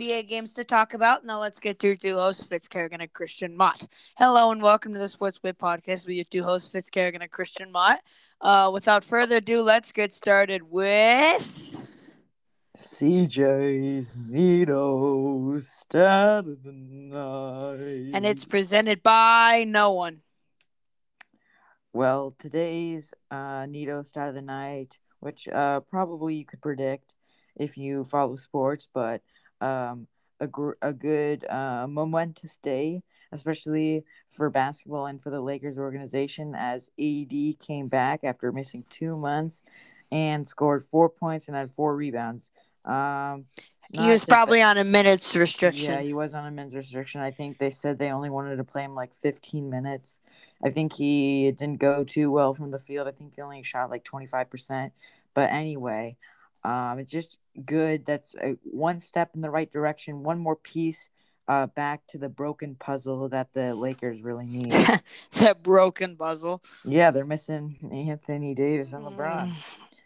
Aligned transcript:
NBA 0.00 0.26
games 0.26 0.54
to 0.54 0.64
talk 0.64 0.92
about. 0.92 1.24
Now 1.24 1.40
let's 1.40 1.60
get 1.60 1.78
to 1.78 1.86
your 1.88 1.96
two 1.96 2.16
hosts, 2.16 2.44
Fitzkerrigan 2.44 3.00
and 3.00 3.12
Christian 3.12 3.56
Mott. 3.56 3.86
Hello 4.18 4.50
and 4.50 4.60
welcome 4.60 4.92
to 4.92 4.98
the 4.98 5.08
Sports 5.08 5.38
Bit 5.38 5.56
Podcast 5.56 6.04
with 6.06 6.16
your 6.16 6.24
two 6.24 6.42
hosts, 6.42 6.68
Fitzkerrigan 6.68 7.20
and 7.20 7.30
Christian 7.30 7.70
Mott. 7.70 8.00
Uh, 8.40 8.70
without 8.72 9.04
further 9.04 9.36
ado, 9.36 9.62
let's 9.62 9.92
get 9.92 10.12
started 10.12 10.62
with 10.68 11.88
CJ's 12.76 14.16
Neato 14.16 15.62
start 15.62 16.48
of 16.48 16.62
the 16.64 16.72
night. 16.72 18.10
and 18.14 18.26
it's 18.26 18.44
presented 18.46 19.00
by 19.00 19.64
no 19.68 19.92
one. 19.92 20.22
well 21.92 22.32
today's 22.36 23.14
uh 23.30 23.62
Neato 23.62 24.04
start 24.04 24.30
of 24.30 24.34
the 24.34 24.42
night, 24.42 24.98
which 25.20 25.46
uh 25.46 25.78
probably 25.80 26.34
you 26.34 26.44
could 26.44 26.60
predict 26.60 27.14
if 27.54 27.78
you 27.78 28.02
follow 28.02 28.34
sports, 28.34 28.88
but 28.92 29.22
um 29.64 30.06
a 30.40 30.46
gr- 30.46 30.80
a 30.82 30.92
good 30.92 31.44
uh 31.48 31.86
momentous 31.88 32.58
day, 32.58 33.02
especially 33.32 34.04
for 34.28 34.50
basketball 34.50 35.06
and 35.06 35.20
for 35.20 35.30
the 35.30 35.40
Lakers 35.40 35.78
organization 35.78 36.54
as 36.56 36.90
AD 36.98 37.56
came 37.60 37.88
back 37.88 38.20
after 38.24 38.52
missing 38.52 38.84
two 38.90 39.16
months 39.16 39.62
and 40.12 40.46
scored 40.46 40.82
four 40.82 41.08
points 41.08 41.48
and 41.48 41.56
had 41.56 41.72
four 41.72 41.96
rebounds. 41.96 42.50
Um, 42.84 43.46
He 43.92 44.08
was 44.08 44.24
probably 44.24 44.62
on 44.62 44.76
a 44.78 44.84
minutes 44.84 45.34
restriction. 45.36 45.92
Yeah, 45.94 46.00
he 46.02 46.14
was 46.14 46.34
on 46.34 46.46
a 46.46 46.50
men's 46.50 46.74
restriction. 46.76 47.20
I 47.20 47.30
think 47.30 47.58
they 47.58 47.70
said 47.70 47.98
they 47.98 48.10
only 48.10 48.30
wanted 48.30 48.56
to 48.56 48.64
play 48.64 48.82
him 48.84 48.94
like 48.94 49.14
15 49.14 49.70
minutes. 49.70 50.18
I 50.62 50.70
think 50.70 50.92
he 50.94 51.50
didn't 51.52 51.78
go 51.80 52.04
too 52.04 52.30
well 52.30 52.54
from 52.54 52.70
the 52.70 52.78
field. 52.78 53.08
I 53.08 53.12
think 53.12 53.34
he 53.34 53.42
only 53.42 53.62
shot 53.62 53.90
like 53.90 54.04
25%. 54.04 54.92
But 55.34 55.50
anyway, 55.50 56.16
um, 56.64 56.98
it's 56.98 57.12
just 57.12 57.40
good. 57.64 58.04
That's 58.06 58.34
a, 58.36 58.56
one 58.62 59.00
step 59.00 59.30
in 59.34 59.40
the 59.42 59.50
right 59.50 59.70
direction. 59.70 60.22
One 60.22 60.38
more 60.38 60.56
piece 60.56 61.10
uh, 61.46 61.66
back 61.66 62.06
to 62.08 62.18
the 62.18 62.28
broken 62.30 62.74
puzzle 62.74 63.28
that 63.28 63.52
the 63.52 63.74
Lakers 63.74 64.22
really 64.22 64.46
need. 64.46 64.72
that 65.32 65.62
broken 65.62 66.16
puzzle. 66.16 66.62
yeah, 66.84 67.10
they're 67.10 67.26
missing 67.26 67.76
Anthony 67.92 68.54
Davis 68.54 68.92
and 68.94 69.04
LeBron. 69.04 69.50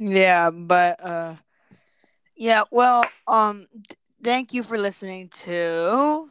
Mm, 0.01 0.13
Yeah, 0.15 0.51
but 0.51 0.97
uh 1.03 1.35
yeah, 2.37 2.63
well, 2.71 3.05
um 3.29 3.67
th- 3.73 3.99
thank 4.23 4.53
you 4.53 4.63
for 4.65 4.77
listening 4.79 5.29
to 5.45 6.31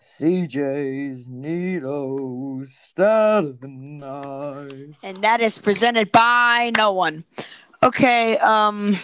CJ's 0.00 1.26
Neato 1.28 2.66
start 2.66 3.44
of 3.44 3.60
the 3.60 3.68
night. 3.68 4.96
and 5.02 5.18
that 5.22 5.40
is 5.40 5.58
presented 5.58 6.10
by 6.10 6.72
no 6.76 6.92
one. 6.92 7.24
Okay, 7.82 8.38
um 8.38 8.96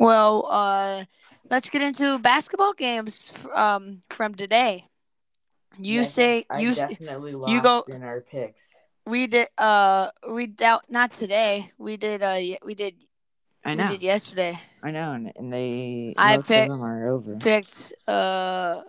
well, 0.00 0.46
uh 0.50 1.04
let's 1.50 1.68
get 1.70 1.82
into 1.82 2.18
basketball 2.18 2.72
games 2.72 3.32
um 3.54 4.02
from 4.10 4.34
today. 4.34 4.86
You 5.78 6.00
Yeah, 6.00 6.02
say 6.02 6.44
I 6.50 6.62
you 6.62 6.74
definitely 6.74 7.32
lost 7.32 7.52
you 7.52 7.60
go- 7.62 7.84
in 7.88 8.02
our 8.02 8.20
picks. 8.20 8.74
we 9.06 9.26
did 9.26 9.48
uh 9.58 10.08
we 10.28 10.46
doubt 10.46 10.84
not 10.88 11.12
today. 11.12 11.70
We 11.78 11.96
did 11.96 12.22
uh 12.22 12.38
we 12.64 12.74
did 12.74 12.94
I 13.64 13.74
know. 13.74 13.88
we 13.88 13.98
did 13.98 14.02
yesterday. 14.02 14.60
I 14.82 14.90
know, 14.90 15.12
and, 15.12 15.52
they 15.52 16.14
I 16.16 16.36
most 16.36 16.48
pick- 16.48 16.62
of 16.64 16.68
them 16.70 16.82
are 16.82 17.08
over. 17.08 17.36
picked 17.38 17.92
uh 18.08 18.82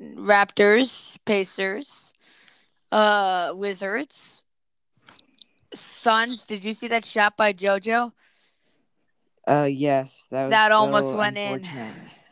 Raptors, 0.00 1.18
Pacers, 1.26 2.14
uh 2.90 3.52
Wizards, 3.54 4.44
Suns. 5.74 6.46
Did 6.46 6.64
you 6.64 6.72
see 6.72 6.88
that 6.88 7.04
shot 7.04 7.36
by 7.36 7.52
JoJo? 7.52 8.12
Uh, 9.50 9.64
yes, 9.70 10.26
that 10.30 10.46
was 10.46 10.52
That 10.52 10.72
almost 10.72 11.10
so 11.12 11.18
went 11.18 11.38
in. 11.38 11.64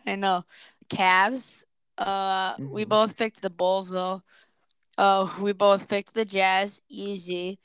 I 0.07 0.17
know. 0.17 0.45
Cavs. 0.89 1.65
Uh 1.99 2.57
we 2.71 2.85
Mhm. 2.85 2.89
both 2.89 3.17
picked 3.17 3.43
the 3.43 3.51
Bulls 3.51 3.91
though. 3.91 4.23
Uh 4.99 5.29
we 5.41 5.53
both 5.53 5.89
picked 5.89 6.15
the 6.15 6.25
Jazz, 6.25 6.81
easy. 6.89 7.59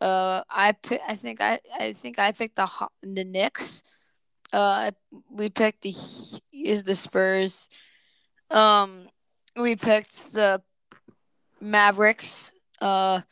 Uh 0.00 0.42
I 0.50 0.72
pi- 0.72 1.00
I 1.08 1.16
think 1.16 1.40
I 1.40 1.60
I 1.78 1.92
think 1.92 2.18
I 2.18 2.32
picked 2.32 2.56
the 2.56 2.68
the 3.02 3.24
Knicks. 3.24 3.82
Uh 4.52 4.92
we 5.30 5.50
picked 5.50 5.82
the 5.82 5.94
is 6.52 6.84
the 6.84 6.94
Spurs. 6.94 7.68
Um 8.50 9.08
we 9.56 9.76
picked 9.76 10.32
the 10.32 10.62
Mavericks. 11.60 12.52
Uh 12.80 13.22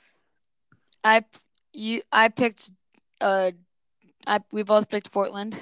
I 1.04 1.24
you 1.72 2.02
I 2.12 2.28
picked 2.28 2.72
uh 3.20 3.52
I 4.28 4.40
we 4.52 4.62
both 4.62 4.88
picked 4.88 5.10
Portland. 5.10 5.58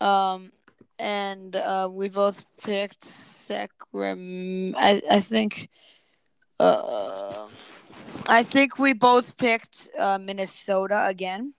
Um 0.00 0.52
and 0.98 1.54
uh 1.56 1.88
we 1.90 2.08
both 2.08 2.44
picked 2.62 3.02
Sacram 3.02 4.74
I 4.76 5.02
I 5.10 5.20
think 5.20 5.68
uh 6.60 7.48
I 8.28 8.42
think 8.42 8.78
we 8.78 8.94
both 8.94 9.36
picked 9.36 9.88
uh 9.98 10.18
Minnesota 10.18 11.06
again 11.06 11.54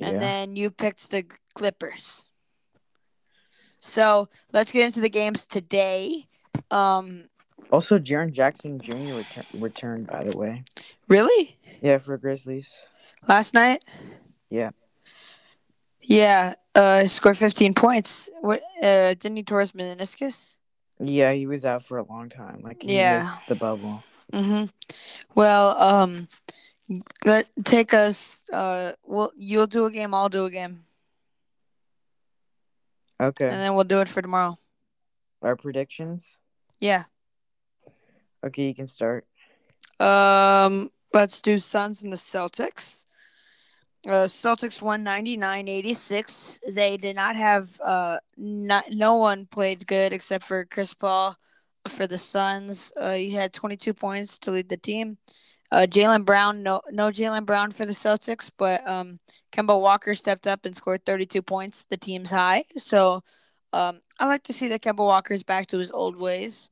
and 0.00 0.14
yeah. 0.14 0.18
then 0.18 0.56
you 0.56 0.70
picked 0.70 1.10
the 1.10 1.24
Clippers. 1.54 2.26
So, 3.82 4.28
let's 4.52 4.72
get 4.72 4.84
into 4.84 5.00
the 5.00 5.08
games 5.08 5.46
today. 5.46 6.28
Um 6.70 7.24
also, 7.72 7.98
Jaren 7.98 8.32
Jackson 8.32 8.78
Jr. 8.80 9.14
Return- 9.14 9.46
returned, 9.54 10.06
by 10.06 10.24
the 10.24 10.36
way. 10.36 10.64
really? 11.08 11.56
Yeah, 11.80 11.98
for 11.98 12.18
Grizzlies. 12.18 12.74
Last 13.28 13.54
night? 13.54 13.82
Yeah. 14.50 14.70
Yeah, 16.02 16.54
uh 16.74 17.06
scored 17.06 17.38
15 17.38 17.74
points. 17.74 18.28
What 18.40 18.60
uh 18.82 19.14
didn't 19.14 19.36
he 19.36 19.42
tore 19.42 19.60
his 19.60 19.72
meniscus? 19.72 20.56
Yeah, 20.98 21.32
he 21.32 21.46
was 21.46 21.64
out 21.64 21.84
for 21.84 21.98
a 21.98 22.04
long 22.04 22.28
time. 22.28 22.60
Like 22.62 22.82
he 22.82 22.96
Yeah. 22.96 23.20
missed 23.22 23.46
the 23.48 23.54
bubble. 23.54 24.02
Mm-hmm. 24.32 24.66
Well, 25.34 25.76
um, 25.80 26.28
let 27.24 27.48
take 27.64 27.92
us. 27.94 28.44
Uh, 28.52 28.92
well, 29.04 29.32
you'll 29.36 29.66
do 29.66 29.86
a 29.86 29.90
game. 29.90 30.14
I'll 30.14 30.28
do 30.28 30.44
a 30.44 30.50
game, 30.50 30.84
Okay. 33.20 33.44
and 33.44 33.60
then 33.60 33.74
we'll 33.74 33.84
do 33.84 34.00
it 34.00 34.08
for 34.08 34.22
tomorrow. 34.22 34.58
Our 35.42 35.56
predictions. 35.56 36.36
Yeah. 36.78 37.04
Okay, 38.44 38.64
you 38.68 38.74
can 38.74 38.86
start. 38.88 39.26
Um, 39.98 40.90
let's 41.12 41.40
do 41.40 41.58
Suns 41.58 42.02
and 42.02 42.12
the 42.12 42.16
Celtics. 42.16 43.06
Uh, 44.06 44.24
Celtics 44.26 44.80
won 44.80 45.04
99-86. 45.04 46.60
They 46.68 46.96
did 46.96 47.16
not 47.16 47.36
have 47.36 47.78
uh 47.84 48.18
not 48.36 48.84
no 48.92 49.16
one 49.16 49.46
played 49.46 49.86
good 49.86 50.12
except 50.12 50.44
for 50.44 50.64
Chris 50.64 50.94
Paul 50.94 51.36
for 51.86 52.06
the 52.06 52.18
Suns. 52.18 52.92
Uh, 52.96 53.12
he 53.12 53.30
had 53.30 53.52
22 53.52 53.92
points 53.92 54.38
to 54.38 54.52
lead 54.52 54.68
the 54.68 54.76
team. 54.76 55.18
Uh, 55.72 55.86
Jaylen 55.88 56.24
Brown, 56.24 56.62
no 56.62 56.80
no 56.90 57.10
Jaylen 57.10 57.46
Brown 57.46 57.70
for 57.70 57.86
the 57.86 57.92
Celtics, 57.92 58.50
but 58.56 58.86
um, 58.88 59.20
Kemba 59.52 59.80
Walker 59.80 60.14
stepped 60.14 60.46
up 60.46 60.64
and 60.64 60.74
scored 60.74 61.04
32 61.04 61.42
points, 61.42 61.84
the 61.84 61.96
team's 61.96 62.30
high. 62.30 62.64
So, 62.76 63.22
um, 63.72 64.00
I 64.18 64.26
like 64.26 64.42
to 64.44 64.52
see 64.52 64.68
that 64.68 64.82
Kemba 64.82 64.98
Walker's 64.98 65.44
back 65.44 65.66
to 65.68 65.78
his 65.78 65.92
old 65.92 66.16
ways. 66.16 66.70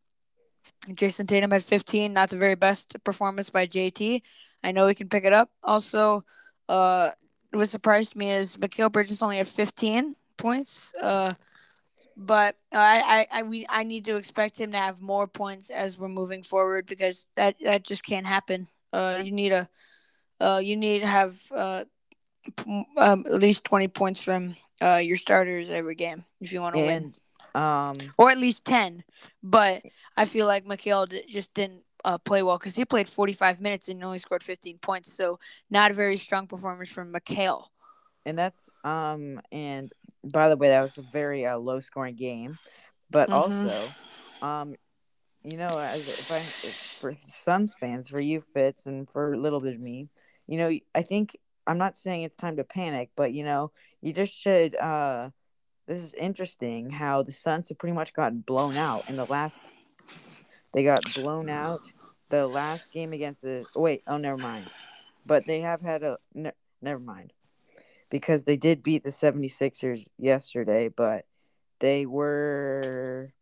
Jayson 0.88 1.26
Tatum 1.26 1.50
had 1.50 1.64
15, 1.64 2.12
not 2.12 2.30
the 2.30 2.36
very 2.36 2.54
best 2.56 2.96
performance 3.04 3.50
by 3.50 3.66
JT. 3.66 4.22
I 4.64 4.72
know 4.72 4.86
he 4.88 4.94
can 4.94 5.08
pick 5.08 5.24
it 5.24 5.32
up. 5.32 5.50
Also, 5.62 6.24
uh, 6.68 7.10
what 7.52 7.68
surprised 7.68 8.14
me 8.16 8.30
is 8.30 8.56
Mikal 8.56 8.92
Bridges 8.92 9.22
only 9.22 9.38
had 9.38 9.48
15 9.48 10.14
points. 10.36 10.92
Uh, 11.00 11.34
but 12.16 12.56
I, 12.72 13.26
I, 13.32 13.38
I, 13.38 13.42
we, 13.44 13.64
I 13.68 13.84
need 13.84 14.04
to 14.06 14.16
expect 14.16 14.60
him 14.60 14.72
to 14.72 14.78
have 14.78 15.00
more 15.00 15.26
points 15.26 15.70
as 15.70 15.96
we're 15.98 16.08
moving 16.08 16.42
forward 16.42 16.86
because 16.86 17.26
that, 17.36 17.56
that 17.62 17.84
just 17.84 18.04
can't 18.04 18.26
happen. 18.26 18.68
Uh, 18.92 19.20
you 19.22 19.32
need 19.32 19.52
a, 19.52 19.68
uh, 20.40 20.60
you 20.62 20.76
need 20.76 21.00
to 21.00 21.06
have 21.06 21.38
uh, 21.54 21.84
p- 22.56 22.84
um, 22.96 23.24
at 23.26 23.40
least 23.40 23.64
20 23.64 23.88
points 23.88 24.22
from 24.24 24.56
uh, 24.80 24.96
your 25.02 25.16
starters 25.16 25.70
every 25.70 25.94
game 25.94 26.24
if 26.40 26.52
you 26.52 26.60
want 26.60 26.74
to 26.74 26.80
win 26.86 27.14
um, 27.54 27.94
or 28.16 28.30
at 28.30 28.38
least 28.38 28.64
10. 28.64 29.04
But 29.42 29.82
I 30.16 30.24
feel 30.24 30.46
like 30.46 30.64
Mikal 30.64 31.08
d- 31.08 31.24
just 31.28 31.54
didn't 31.54 31.82
uh, 32.04 32.18
play 32.18 32.42
well 32.42 32.58
because 32.58 32.76
he 32.76 32.84
played 32.84 33.08
45 33.08 33.60
minutes 33.60 33.88
and 33.88 34.02
only 34.04 34.18
scored 34.18 34.42
15 34.42 34.78
points. 34.78 35.12
So, 35.12 35.38
not 35.70 35.90
a 35.90 35.94
very 35.94 36.16
strong 36.16 36.46
performance 36.46 36.90
from 36.90 37.12
Mikal. 37.12 37.66
and 38.24 38.38
that's 38.38 38.68
um, 38.84 39.40
and 39.52 39.92
by 40.24 40.48
the 40.48 40.56
way, 40.56 40.68
that 40.68 40.82
was 40.82 40.98
a 40.98 41.02
very 41.02 41.46
uh, 41.46 41.58
low 41.58 41.80
scoring 41.80 42.16
game, 42.16 42.58
but 43.10 43.28
Mhm. 43.28 43.34
also, 43.34 43.96
um, 44.42 44.74
you 45.44 45.56
know, 45.56 45.78
as 45.78 46.08
if 46.08 46.30
I 46.30 46.52
if 46.62 46.76
for 46.98 47.14
Suns 47.28 47.74
fans, 47.78 48.08
for 48.08 48.20
you 48.20 48.40
Fitz, 48.54 48.86
and 48.86 49.08
for 49.10 49.32
a 49.32 49.38
little 49.38 49.60
bit 49.60 49.74
of 49.74 49.80
me, 49.80 50.08
you 50.46 50.58
know, 50.58 50.70
I 50.94 51.02
think 51.02 51.36
I'm 51.66 51.78
not 51.78 51.96
saying 51.98 52.22
it's 52.22 52.36
time 52.36 52.56
to 52.56 52.64
panic, 52.64 53.10
but 53.16 53.32
you 53.32 53.44
know, 53.44 53.72
you 54.00 54.12
just 54.12 54.34
should. 54.34 54.76
Uh, 54.76 55.30
this 55.86 55.98
is 56.02 56.14
interesting 56.14 56.90
how 56.90 57.22
the 57.22 57.32
Suns 57.32 57.68
have 57.70 57.78
pretty 57.78 57.94
much 57.94 58.12
gotten 58.12 58.40
blown 58.40 58.76
out 58.76 59.04
in 59.08 59.16
the 59.16 59.26
last. 59.26 59.60
They 60.72 60.84
got 60.84 61.02
blown 61.14 61.48
out 61.48 61.92
the 62.28 62.46
last 62.46 62.90
game 62.92 63.12
against 63.12 63.42
the. 63.42 63.66
Wait, 63.74 64.02
oh, 64.06 64.16
never 64.18 64.36
mind. 64.38 64.68
But 65.26 65.46
they 65.46 65.60
have 65.60 65.80
had 65.80 66.02
a. 66.02 66.18
Ne- 66.34 66.52
never 66.82 67.00
mind. 67.00 67.32
Because 68.10 68.44
they 68.44 68.56
did 68.56 68.82
beat 68.82 69.04
the 69.04 69.10
76ers 69.10 70.06
yesterday, 70.18 70.88
but 70.88 71.24
They 71.80 72.06
were 72.06 73.32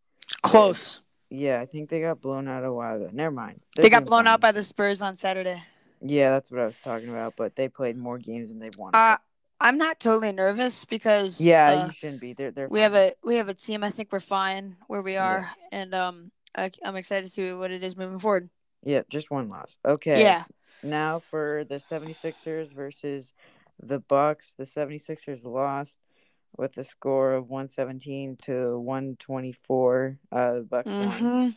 Close. 0.42 1.00
yeah, 1.30 1.60
I 1.60 1.66
think 1.66 1.88
they 1.88 2.00
got 2.00 2.20
blown 2.20 2.48
out 2.48 2.64
a 2.64 2.72
while 2.72 2.96
ago. 2.96 3.10
Never 3.12 3.34
mind. 3.34 3.60
They 3.76 3.88
got 3.88 4.04
blown 4.04 4.26
out 4.26 4.40
by 4.40 4.52
the 4.52 4.62
Spurs 4.62 5.00
on 5.02 5.16
Saturday. 5.16 5.62
Yeah, 6.02 6.30
that's 6.30 6.50
what 6.50 6.60
I 6.60 6.66
was 6.66 6.76
talking 6.78 7.08
about. 7.08 7.34
But 7.36 7.56
they 7.56 7.68
played 7.68 7.96
more 7.96 8.18
games 8.18 8.48
than 8.48 8.58
they've 8.58 8.76
won. 8.76 8.90
Uh, 8.94 9.16
I'm 9.60 9.78
not 9.78 9.98
totally 10.00 10.32
nervous 10.32 10.84
because 10.84 11.40
yeah, 11.40 11.70
uh, 11.70 11.86
you 11.86 11.92
shouldn't 11.92 12.20
be. 12.20 12.34
They're 12.34 12.50
they're. 12.50 12.68
we 12.68 12.80
fine. 12.80 12.92
have 12.92 12.94
a 12.94 13.12
we 13.24 13.36
have 13.36 13.48
a 13.48 13.54
team. 13.54 13.82
I 13.82 13.90
think 13.90 14.12
we're 14.12 14.20
fine 14.20 14.76
where 14.86 15.00
we 15.02 15.14
Yeah. 15.14 15.26
are, 15.26 15.50
and 15.72 15.94
um, 15.94 16.30
I, 16.56 16.70
I'm 16.84 16.96
excited 16.96 17.26
to 17.26 17.30
see 17.30 17.52
what 17.52 17.70
it 17.70 17.82
is 17.82 17.96
moving 17.96 18.18
forward. 18.18 18.48
yeah, 18.82 19.02
just 19.10 19.30
one 19.30 19.48
loss. 19.48 19.78
Okay. 19.84 20.22
Yeah. 20.22 20.44
Now 20.82 21.18
for 21.18 21.64
the 21.68 21.76
76ers 21.76 22.72
versus 22.72 23.34
the 23.82 23.98
Bucks. 23.98 24.54
The 24.56 24.64
76ers 24.64 25.44
lost 25.44 25.98
with 26.56 26.76
a 26.78 26.84
score 26.84 27.32
of 27.34 27.48
117 27.50 28.36
to 28.42 28.78
124. 28.78 30.18
Uh, 30.32 30.52
the 30.54 30.60
Bucks 30.62 30.90
won. 30.90 31.08
hmm 31.08 31.48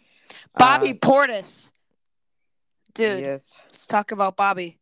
Bobby 0.57 0.91
Uh, 0.91 0.93
Portis, 0.95 1.71
dude. 2.93 3.21
Yes. 3.21 3.53
Let's 3.67 3.87
talk 3.87 4.11
about 4.11 4.35
Bobby. 4.37 4.79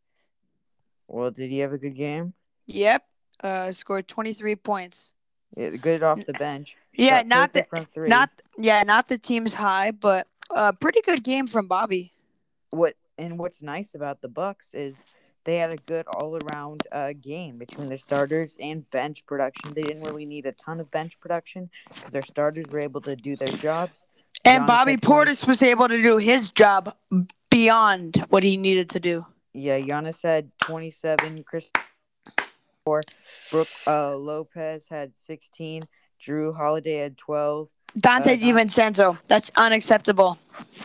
Well, 1.08 1.31
did 1.31 1.50
he 1.50 1.60
have 1.60 1.74
a 1.74 1.78
good 1.78 1.96
game? 1.96 2.34
Yep. 2.66 3.04
Uh, 3.44 3.72
scored 3.72 4.08
23 4.08 4.56
points. 4.56 5.14
Yeah, 5.56 5.69
good 5.69 6.04
off 6.04 6.25
the 6.25 6.34
bench. 6.34 6.75
Yeah, 6.98 7.24
not 7.26 7.54
the 7.54 7.66
not 8.08 8.30
yeah, 8.58 8.84
not 8.84 9.08
the 9.08 9.18
team's 9.18 9.56
high, 9.56 9.92
but 9.92 10.28
a 10.50 10.74
pretty 10.74 11.02
good 11.02 11.24
game 11.24 11.48
from 11.48 11.68
Bobby. 11.68 12.14
what 12.72 12.96
and 13.18 13.38
what's 13.40 13.62
nice 13.62 13.96
about 13.96 14.22
the 14.22 14.28
Bucks 14.28 14.74
is 14.74 15.04
they 15.46 15.58
had 15.58 15.72
a 15.72 15.78
good 15.78 16.06
all 16.08 16.38
around 16.38 16.86
uh, 16.92 17.14
game 17.20 17.58
between 17.58 17.88
their 17.88 17.98
starters 17.98 18.58
and 18.60 18.90
bench 18.92 19.26
production. 19.26 19.74
They 19.74 19.82
didn't 19.82 20.04
really 20.04 20.26
need 20.26 20.46
a 20.46 20.52
ton 20.52 20.80
of 20.80 20.92
bench 20.92 21.20
production 21.20 21.70
because 21.94 22.12
their 22.12 22.22
starters 22.22 22.66
were 22.70 22.80
able 22.80 23.02
to 23.02 23.16
do 23.16 23.36
their 23.36 23.48
jobs. 23.50 24.06
And 24.44 24.64
Giannis 24.64 24.68
Bobby 24.68 24.92
had 24.92 25.02
20 25.02 25.32
Portis 25.32 25.48
was 25.48 25.64
able 25.64 25.88
to 25.88 26.02
do 26.02 26.18
his 26.18 26.52
job 26.52 26.96
beyond 27.50 28.26
what 28.30 28.44
he 28.44 28.58
needed 28.58 28.90
to 28.92 29.00
do. 29.00 29.26
Yeah, 29.54 29.80
Giannis 29.80 30.22
had 30.22 30.52
27. 30.62 31.44
Chris 31.44 31.70
four. 32.84 33.02
Brook 33.52 33.68
uh, 33.88 34.16
Lopez 34.16 34.88
had 34.90 35.16
16. 35.16 35.88
Jrue 36.22 36.56
Holiday 36.56 36.98
had 36.98 37.18
12. 37.18 37.69
Donte 38.00 38.28
Uh, 38.28 38.38
DiVincenzo, 38.38 39.18
that's 39.28 39.52
unacceptable. 39.56 40.38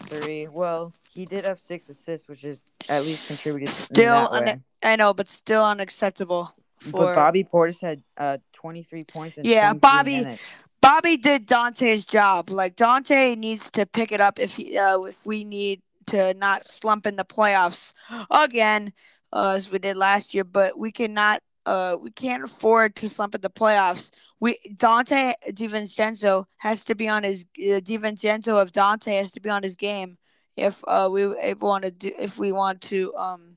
Three. 0.07 0.47
Well, 0.49 0.93
he 1.13 1.27
did 1.27 1.45
have 1.45 1.59
six 1.59 1.89
assists, 1.89 2.29
which 2.29 2.45
is 2.45 2.63
at 2.89 3.05
least 3.05 3.27
contributed. 3.27 3.69
Still, 3.69 4.29
un- 4.31 4.65
I 4.83 4.97
know, 4.97 5.13
but 5.13 5.29
still 5.29 5.65
unacceptable. 5.65 6.55
For 6.79 6.91
But 6.93 7.15
Bobby 7.15 7.45
Portis 7.45 7.81
had 7.81 8.03
uh 8.17 8.39
23 8.55 9.03
points 9.05 9.39
in 9.39 9.45
Yeah, 9.45 9.73
Bobby- 9.73 10.21
minutes. 10.23 10.43
Bobby 10.81 11.17
did 11.17 11.47
Donte's 11.47 12.05
job. 12.07 12.51
Like 12.51 12.75
Donte 12.77 13.37
needs 13.37 13.71
to 13.73 13.87
pick 13.87 14.11
it 14.11 14.21
up 14.21 14.41
if 14.41 14.57
he, 14.57 14.77
uh, 14.77 15.03
if 15.03 15.25
we 15.25 15.45
need 15.45 15.81
to 16.07 16.35
not 16.35 16.67
slump 16.67 17.07
in 17.07 17.15
the 17.17 17.25
playoffs 17.25 17.93
again, 18.31 18.93
uh, 19.33 19.55
as 19.57 19.71
we 19.71 19.79
did 19.79 19.97
last 19.97 20.35
year. 20.35 20.43
But 20.43 20.77
we 20.77 20.91
cannot, 20.91 21.41
uh, 21.67 21.97
we 22.01 22.11
can't 22.11 22.43
afford 22.43 22.97
to 22.97 23.09
slump 23.09 23.35
in 23.37 23.43
the 23.43 23.51
playoffs. 23.51 24.11
We 24.43 24.59
Donte 24.77 25.35
DiVincenzo 25.51 26.47
has 26.57 26.83
to 26.87 26.97
be 26.97 27.09
on 27.09 27.23
his 27.23 27.47
uh, 27.61 27.79
DiVincenzo 27.79 28.61
of 28.61 28.73
Donte 28.73 29.17
has 29.17 29.31
to 29.33 29.41
be 29.41 29.49
on 29.49 29.63
his 29.63 29.77
game 29.77 30.19
if 30.57 30.83
uh 30.89 31.09
we 31.11 31.29
want 31.55 31.85
to 31.85 31.93
do 31.93 32.11
if 32.19 32.39
we 32.41 32.51
want 32.51 32.81
to 32.83 33.15
um 33.15 33.57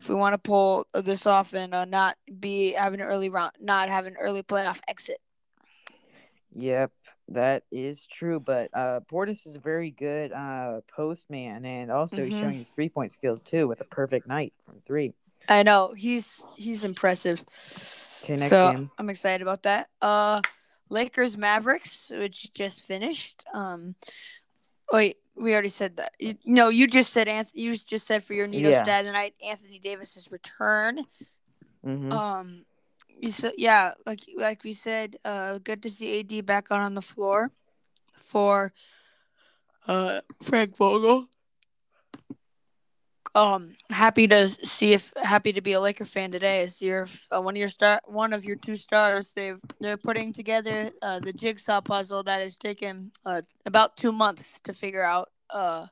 if 0.00 0.08
we 0.08 0.16
want 0.16 0.34
to 0.34 0.38
pull 0.38 0.88
this 0.92 1.24
off 1.24 1.54
and 1.54 1.72
uh, 1.72 1.84
not 1.84 2.16
be 2.40 2.72
having 2.72 3.00
an 3.00 3.06
early 3.06 3.30
round 3.30 3.52
not 3.60 3.88
have 3.88 4.06
an 4.06 4.16
early 4.18 4.42
playoff 4.42 4.80
exit. 4.88 5.18
Yep, 6.56 6.90
that 7.28 7.62
is 7.70 8.04
true. 8.06 8.40
But 8.40 8.70
uh, 8.74 9.00
Portis 9.08 9.46
is 9.46 9.54
a 9.54 9.60
very 9.60 9.92
good 9.92 10.32
uh, 10.32 10.80
postman, 10.96 11.64
and 11.64 11.92
also 11.92 12.24
he's 12.24 12.34
Mhm. 12.34 12.40
showing 12.40 12.58
his 12.58 12.70
three 12.70 12.88
point 12.88 13.12
skills 13.12 13.40
too 13.40 13.68
with 13.68 13.80
a 13.80 13.84
perfect 13.84 14.26
night 14.26 14.52
from 14.66 14.80
three. 14.80 15.12
I 15.48 15.62
know 15.62 15.92
he's 15.96 16.42
he's 16.56 16.82
impressive. 16.82 17.44
Okay, 18.24 18.36
next 18.36 18.48
so 18.48 18.70
game. 18.70 18.90
I'm 18.98 19.10
excited 19.10 19.42
about 19.42 19.64
that. 19.64 19.88
Uh, 20.00 20.40
Lakers 20.88 21.36
Mavericks, 21.36 22.10
which 22.10 22.52
just 22.54 22.82
finished. 22.82 23.44
Um, 23.54 23.94
wait, 24.90 25.18
we 25.36 25.52
already 25.52 25.68
said 25.68 25.96
that. 25.98 26.12
You, 26.18 26.34
no, 26.46 26.70
you 26.70 26.86
just 26.86 27.12
said 27.12 27.28
Anthony. 27.28 27.62
You 27.62 27.76
just 27.76 28.06
said 28.06 28.24
for 28.24 28.32
your 28.32 28.48
Neato 28.48 28.70
Yeah. 28.70 28.82
stat 28.82 29.04
tonight, 29.04 29.34
Anthony 29.46 29.78
Davis's 29.78 30.30
return. 30.30 31.00
hmm 31.84 32.12
Um, 32.12 32.64
you 33.08 33.30
said 33.30 33.52
yeah, 33.58 33.92
like 34.06 34.20
like 34.36 34.64
we 34.64 34.72
said. 34.72 35.16
Uh, 35.24 35.58
good 35.58 35.82
to 35.82 35.90
see 35.90 36.20
AD 36.20 36.46
back 36.46 36.68
out 36.70 36.80
on 36.80 36.94
the 36.94 37.02
floor 37.02 37.50
for 38.16 38.72
uh 39.86 40.20
Frank 40.42 40.76
Vogel. 40.76 41.28
Um, 43.36 43.74
happy 43.90 44.28
to 44.28 44.48
see 44.48 44.92
if 44.92 45.12
happy 45.20 45.52
to 45.52 45.60
be 45.60 45.72
a 45.72 45.80
Laker 45.80 46.04
fan 46.04 46.30
today. 46.30 46.62
As 46.62 46.80
your 46.80 47.08
uh, 47.34 47.40
one 47.42 47.54
of 47.54 47.58
your 47.58 47.68
star, 47.68 48.00
one 48.04 48.32
of 48.32 48.44
your 48.44 48.54
two 48.54 48.76
stars, 48.76 49.32
they've 49.32 49.58
they're 49.80 49.96
putting 49.96 50.32
together 50.32 50.90
uh, 51.02 51.18
the 51.18 51.32
jigsaw 51.32 51.80
puzzle 51.80 52.22
that 52.22 52.40
has 52.40 52.56
taken 52.56 53.10
uh, 53.26 53.42
about 53.66 53.96
two 53.96 54.12
months 54.12 54.60
to 54.60 54.72
figure 54.72 55.02
out. 55.02 55.30
Uh, 55.50 55.86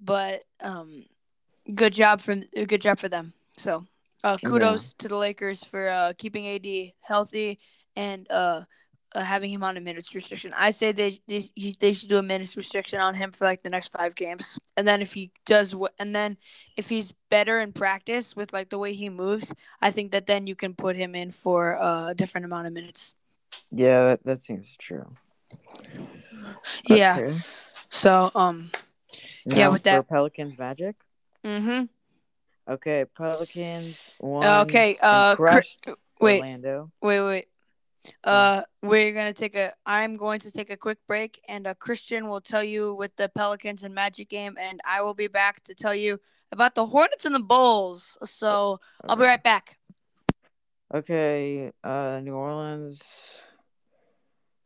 but 0.00 0.42
um, 0.62 1.04
good 1.74 1.94
job 1.94 2.20
from 2.20 2.42
good 2.66 2.82
job 2.82 2.98
for 2.98 3.08
them. 3.08 3.32
So, 3.56 3.86
uh, 4.22 4.36
kudos 4.44 4.92
to 4.94 5.08
the 5.08 5.16
Lakers 5.16 5.64
for 5.64 5.88
uh, 5.88 6.12
keeping 6.18 6.46
AD 6.46 6.92
healthy 7.00 7.58
and 7.96 8.26
uh, 8.30 8.62
uh, 9.14 9.22
having 9.22 9.50
him 9.50 9.62
on 9.62 9.76
a 9.76 9.80
minutes 9.80 10.14
restriction. 10.14 10.52
I 10.56 10.70
say 10.70 10.92
they, 10.92 11.18
they 11.26 11.42
they 11.80 11.92
should 11.92 12.08
do 12.08 12.18
a 12.18 12.22
minutes 12.22 12.56
restriction 12.56 13.00
on 13.00 13.14
him 13.14 13.32
for 13.32 13.44
like 13.44 13.62
the 13.62 13.70
next 13.70 13.88
five 13.92 14.14
games, 14.14 14.58
and 14.76 14.86
then 14.86 15.02
if 15.02 15.12
he 15.14 15.30
does 15.46 15.74
what, 15.74 15.92
and 15.98 16.14
then 16.14 16.36
if 16.76 16.88
he's 16.88 17.12
better 17.30 17.60
in 17.60 17.72
practice 17.72 18.36
with 18.36 18.52
like 18.52 18.70
the 18.70 18.78
way 18.78 18.92
he 18.92 19.08
moves, 19.08 19.54
I 19.80 19.90
think 19.90 20.12
that 20.12 20.26
then 20.26 20.46
you 20.46 20.54
can 20.54 20.74
put 20.74 20.96
him 20.96 21.14
in 21.14 21.30
for 21.30 21.80
uh, 21.80 22.08
a 22.08 22.14
different 22.14 22.44
amount 22.44 22.66
of 22.66 22.72
minutes. 22.72 23.14
Yeah, 23.70 24.04
that, 24.04 24.24
that 24.24 24.42
seems 24.42 24.76
true. 24.76 25.06
Yeah. 26.88 27.18
Okay. 27.18 27.38
So 27.88 28.30
um. 28.34 28.70
Yeah, 29.44 29.56
Now 29.56 29.72
with 29.72 29.82
that- 29.84 30.08
Pelicans 30.08 30.58
Magic. 30.58 30.96
Mm-hmm. 31.42 31.84
Okay, 32.72 33.04
Pelicans 33.16 34.12
won. 34.20 34.46
Okay. 34.62 34.98
Uh. 35.02 35.34
Wait. 36.20 36.40
Orlando. 36.40 36.90
Wait, 37.00 37.20
wait. 37.22 37.46
Uh, 38.24 38.62
we're 38.82 39.12
gonna 39.12 39.32
take 39.32 39.54
a. 39.54 39.70
I'm 39.86 40.16
going 40.16 40.40
to 40.40 40.52
take 40.52 40.70
a 40.70 40.76
quick 40.76 40.98
break, 41.06 41.40
and 41.48 41.66
uh, 41.66 41.74
Christian 41.74 42.28
will 42.28 42.40
tell 42.40 42.64
you 42.64 42.94
with 42.94 43.14
the 43.16 43.28
Pelicans 43.28 43.84
and 43.84 43.94
Magic 43.94 44.28
game, 44.28 44.56
and 44.60 44.80
I 44.86 45.02
will 45.02 45.14
be 45.14 45.28
back 45.28 45.62
to 45.64 45.74
tell 45.74 45.94
you 45.94 46.18
about 46.52 46.74
the 46.74 46.86
Hornets 46.86 47.24
and 47.24 47.34
the 47.34 47.42
Bulls. 47.42 48.16
So 48.24 48.80
I'll 49.08 49.16
be 49.16 49.24
right 49.24 49.42
back. 49.42 49.78
Okay, 50.92 51.70
uh, 51.84 52.20
New 52.22 52.34
Orleans 52.34 53.00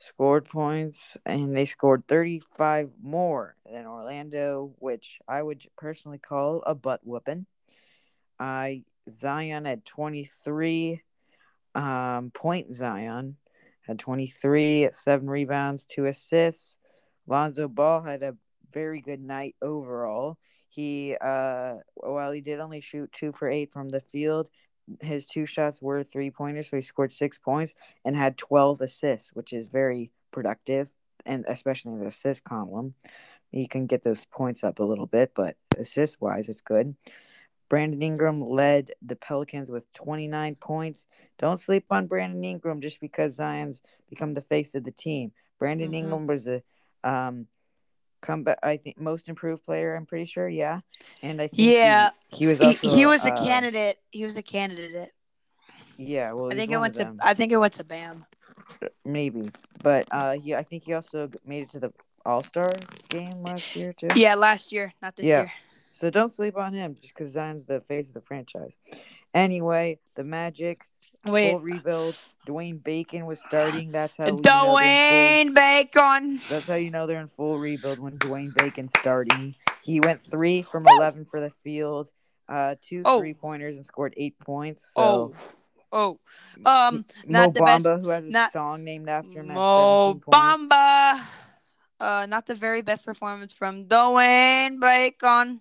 scored 0.09 0.49
points, 0.49 1.17
and 1.27 1.55
they 1.55 1.67
scored 1.67 2.07
35 2.09 2.93
more 3.03 3.57
than 3.71 3.87
Orlando, 3.87 4.75
which 4.79 5.19
I 5.29 5.43
would 5.43 5.67
personally 5.77 6.19
call 6.19 6.63
a 6.67 6.75
butt 6.75 7.01
whooping. 7.05 7.47
Uh, 8.39 8.69
Zion 9.21 9.65
had 9.65 9.85
23. 9.85 11.03
Um, 11.75 12.31
Point 12.33 12.73
Zion 12.73 13.37
had 13.83 13.99
23, 13.99 14.85
at 14.85 14.95
seven 14.95 15.29
rebounds, 15.29 15.85
two 15.87 16.07
assists. 16.07 16.77
Lonzo 17.27 17.69
Ball 17.69 18.03
had 18.03 18.23
a 18.23 18.37
very 18.73 19.01
good 19.01 19.21
night 19.21 19.57
overall. 19.63 20.39
He, 20.69 21.17
uh, 21.21 21.75
while 21.95 22.33
he 22.33 22.41
did 22.41 22.61
only 22.61 22.81
shoot 22.81 23.13
two 23.13 23.33
for 23.33 23.49
eight 23.49 23.73
from 23.73 23.91
the 23.91 24.01
field, 24.01 24.49
his 25.01 25.25
two 25.25 25.47
shots 25.47 25.81
were 25.81 26.03
three 26.03 26.31
pointers, 26.31 26.69
so 26.71 26.77
he 26.77 26.83
scored 26.83 27.13
six 27.13 27.39
points 27.39 27.75
and 28.05 28.17
had 28.17 28.37
12 28.37 28.81
assists, 28.81 29.33
which 29.35 29.53
is 29.53 29.69
very 29.69 30.11
productive, 30.33 30.93
and 31.25 31.45
especially 31.49 31.93
in 31.93 32.01
the 32.01 32.09
assist 32.09 32.45
column. 32.45 32.95
He 33.51 33.69
can 33.69 33.87
get 33.87 34.03
those 34.03 34.25
points 34.27 34.65
up 34.65 34.81
a 34.81 34.85
little 34.85 35.07
bit, 35.07 35.33
but 35.35 35.57
assist 35.79 36.21
wise, 36.21 36.49
it's 36.49 36.63
good. 36.63 36.97
Brandon 37.69 38.03
Ingram 38.03 38.41
led 38.43 38.93
the 39.03 39.17
Pelicans 39.17 39.71
with 39.71 39.91
29 39.95 40.55
points. 40.57 41.07
Don't 41.39 41.61
sleep 41.61 41.87
on 41.91 42.07
Brandon 42.07 42.45
Ingram 42.45 42.81
just 42.81 43.01
because 43.01 43.35
Zion's 43.35 43.81
become 44.11 44.35
the 44.35 44.41
face 44.43 44.75
of 44.75 44.85
the 44.85 44.91
team. 44.93 45.33
Brandon 45.59 45.91
Mhm. 45.93 45.95
Ingram 45.97 46.27
was 46.27 46.45
the 46.45 46.63
um, 47.03 47.47
comeback, 48.23 48.59
I 48.63 48.79
think, 48.79 48.99
most 48.99 49.29
improved 49.29 49.63
player, 49.65 49.95
I'm 49.95 50.07
pretty 50.07 50.25
sure. 50.25 50.49
Yeah. 50.49 50.81
And 51.21 51.41
I 51.43 51.49
think 51.49 51.57
he- 51.61 51.75
Yeah, 51.75 52.11
he, 52.29 52.47
was 52.47 52.59
He, 52.59 52.65
also. 52.67 52.89
he 52.97 53.05
was 53.07 53.27
a 53.27 53.33
uh, 53.35 53.45
candidate. 53.45 53.99
He 54.11 54.25
was 54.25 54.37
a 54.39 54.43
candidate. 54.43 55.11
Yeah, 55.99 56.33
well, 56.33 56.51
I 56.51 56.57
think 56.57 56.73
it 56.73 56.79
went 56.79 56.95
to. 56.95 57.15
I 57.23 57.35
think 57.35 57.53
it 57.53 57.57
went 57.59 57.75
to 57.75 57.85
Bam. 57.85 58.25
maybe, 59.05 59.51
but 59.83 60.09
uh, 60.11 60.37
yeah, 60.43 60.59
I 60.59 60.63
think 60.63 60.85
he 60.85 60.93
also 60.95 61.31
made 61.45 61.63
it 61.65 61.71
to 61.71 61.79
the 61.79 61.93
All 62.27 62.43
Star 62.43 62.73
game 63.11 63.43
last 63.43 63.77
year 63.77 63.93
too. 63.93 64.09
Yeah, 64.17 64.35
last 64.35 64.73
year, 64.73 64.93
not 65.03 65.15
this 65.15 65.27
Yeah. 65.27 65.41
year. 65.43 65.53
So 65.95 66.11
don't 66.11 66.31
sleep 66.33 66.57
on 66.57 66.73
him 66.75 66.97
just 67.01 67.15
because 67.15 67.31
Zion's 67.31 67.67
the 67.67 67.81
face 67.81 68.09
of 68.09 68.15
the 68.15 68.21
franchise. 68.21 68.79
Anyway, 69.33 69.99
the 70.17 70.25
Magic 70.25 70.83
Wait, 71.27 71.53
full 71.53 71.61
rebuild. 71.61 72.17
Dwayne 72.47 72.83
Bacon 72.83 73.27
was 73.27 73.41
starting. 73.41 73.93
That's 73.93 74.17
how 74.17 74.27
you 74.27 74.33
know 74.33 74.41
they're 74.43 74.53
in 74.53 74.65
full- 74.67 74.77
Dwayne 74.77 75.55
Bacon. 75.55 76.41
That's 76.51 76.67
how 76.67 76.75
you 76.75 76.91
know 76.91 77.07
they're 77.07 77.21
in 77.21 77.29
full 77.29 77.59
rebuild 77.59 77.99
when 78.01 78.19
Dwayne 78.19 78.53
Bacon's 78.55 78.93
starting. 78.99 79.55
He 79.83 80.01
went 80.01 80.21
three 80.23 80.63
from 80.63 80.85
eleven 80.89 81.25
for 81.27 81.41
the 81.41 81.51
field, 81.51 82.09
uh, 82.49 82.75
two 82.83 83.03
Oh. 83.05 83.21
three 83.21 83.35
pointers 83.35 83.77
and 83.77 83.87
scored 83.87 84.15
eight 84.17 84.39
points. 84.41 84.93
Oh, 84.97 85.33
So 85.33 85.35
oh, 85.93 86.19
um, 86.67 86.97
Mo 86.97 87.05
not 87.27 87.55
the 87.55 87.61
best. 87.63 87.85
Bamba, 87.85 88.01
who 88.01 88.09
has 88.09 88.25
a 88.25 88.29
not- 88.31 88.53
song 88.53 88.83
named 88.83 89.09
after 89.09 89.41
him, 89.41 89.49
Mo 89.55 90.15
Bamba. 90.15 91.21
Uh, 92.01 92.27
not 92.29 92.47
the 92.47 92.55
very 92.57 92.83
best 92.83 93.05
performance 93.05 93.55
from 93.55 93.85
Dwayne 93.85 94.81
Bacon. 94.81 95.61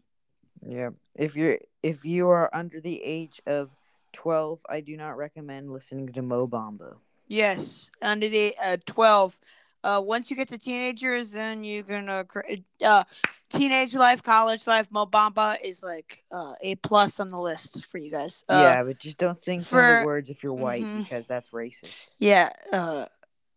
Yeah. 0.68 0.90
If 1.16 1.36
you're 1.36 1.60
if 1.82 2.06
you 2.06 2.30
are 2.30 2.50
under 2.54 2.80
the 2.80 3.02
age 3.04 3.42
of 3.46 3.76
twelve, 4.14 4.62
I 4.70 4.82
do 4.82 4.96
not 4.98 5.18
recommend 5.18 5.72
listening 5.72 6.10
to 6.14 6.22
Mo 6.22 6.48
Bamba. 6.48 6.96
Yes, 7.28 7.90
under 8.02 8.28
the 8.28 8.54
uh, 8.64 8.78
twelve. 8.86 9.38
Uh, 9.84 10.02
once 10.02 10.30
you 10.30 10.38
get 10.38 10.48
to 10.48 10.58
teenagers, 10.58 11.32
then 11.34 11.64
you're 11.64 11.84
gonna 11.84 12.24
cr- 12.24 12.40
uh, 12.86 13.04
teenage 13.50 13.94
life, 13.96 14.24
college 14.24 14.66
life. 14.66 14.88
Mo 14.90 15.06
Bamba 15.06 15.58
is 15.62 15.84
like 15.84 16.24
uh, 16.32 16.54
a 16.62 16.76
plus 16.76 17.20
on 17.20 17.28
the 17.30 17.42
list 17.42 17.86
for 17.86 17.98
you 17.98 18.10
guys. 18.10 18.46
Uh, 18.48 18.60
yeah, 18.62 18.84
but 18.84 18.98
just 19.00 19.18
don't 19.18 19.38
sing 19.38 19.60
some 19.60 19.80
of 19.80 20.00
the 20.00 20.06
words 20.06 20.30
if 20.30 20.42
you're 20.42 20.54
white 20.54 20.86
Mhm. 20.86 21.04
because 21.04 21.28
that's 21.28 21.50
racist. 21.50 22.12
Yeah, 22.18 22.50
uh, 22.72 23.08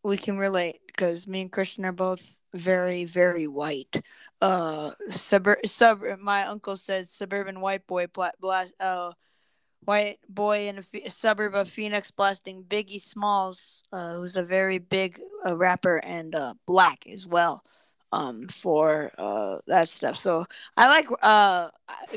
we 0.02 0.16
can 0.16 0.36
relate 0.36 0.80
because 0.88 1.28
me 1.28 1.42
and 1.42 1.52
Christian 1.52 1.84
are 1.84 1.92
both 1.92 2.40
very, 2.52 3.04
very 3.04 3.46
white. 3.46 4.00
Uh, 4.40 4.90
suburb, 5.10 5.58
sub. 5.66 6.02
My 6.20 6.46
uncle 6.46 6.76
said 6.76 7.08
suburban 7.08 7.60
white 7.60 7.86
boy, 7.86 8.06
bla- 8.08 8.32
blast, 8.40 8.74
uh, 8.80 9.12
white 9.80 10.18
boy 10.28 10.68
in 10.68 10.78
a, 10.78 11.10
suburb 11.10 11.54
of 11.54 11.68
Phoenix, 11.68 12.10
blasting 12.10 12.62
Biggie 12.62 13.00
Smalls, 13.00 13.82
uh, 13.92 14.14
who's 14.14 14.36
a 14.36 14.42
very 14.42 14.78
big 14.78 15.20
uh, 15.46 15.56
rapper 15.56 15.96
and 16.04 16.34
uh, 16.34 16.54
black 16.66 17.06
as 17.06 17.26
well. 17.26 17.64
Um, 18.12 18.46
for 18.46 19.10
uh 19.18 19.58
that 19.66 19.88
stuff. 19.88 20.16
So 20.16 20.46
I 20.76 20.86
like. 20.86 21.08
Uh, 21.22 21.70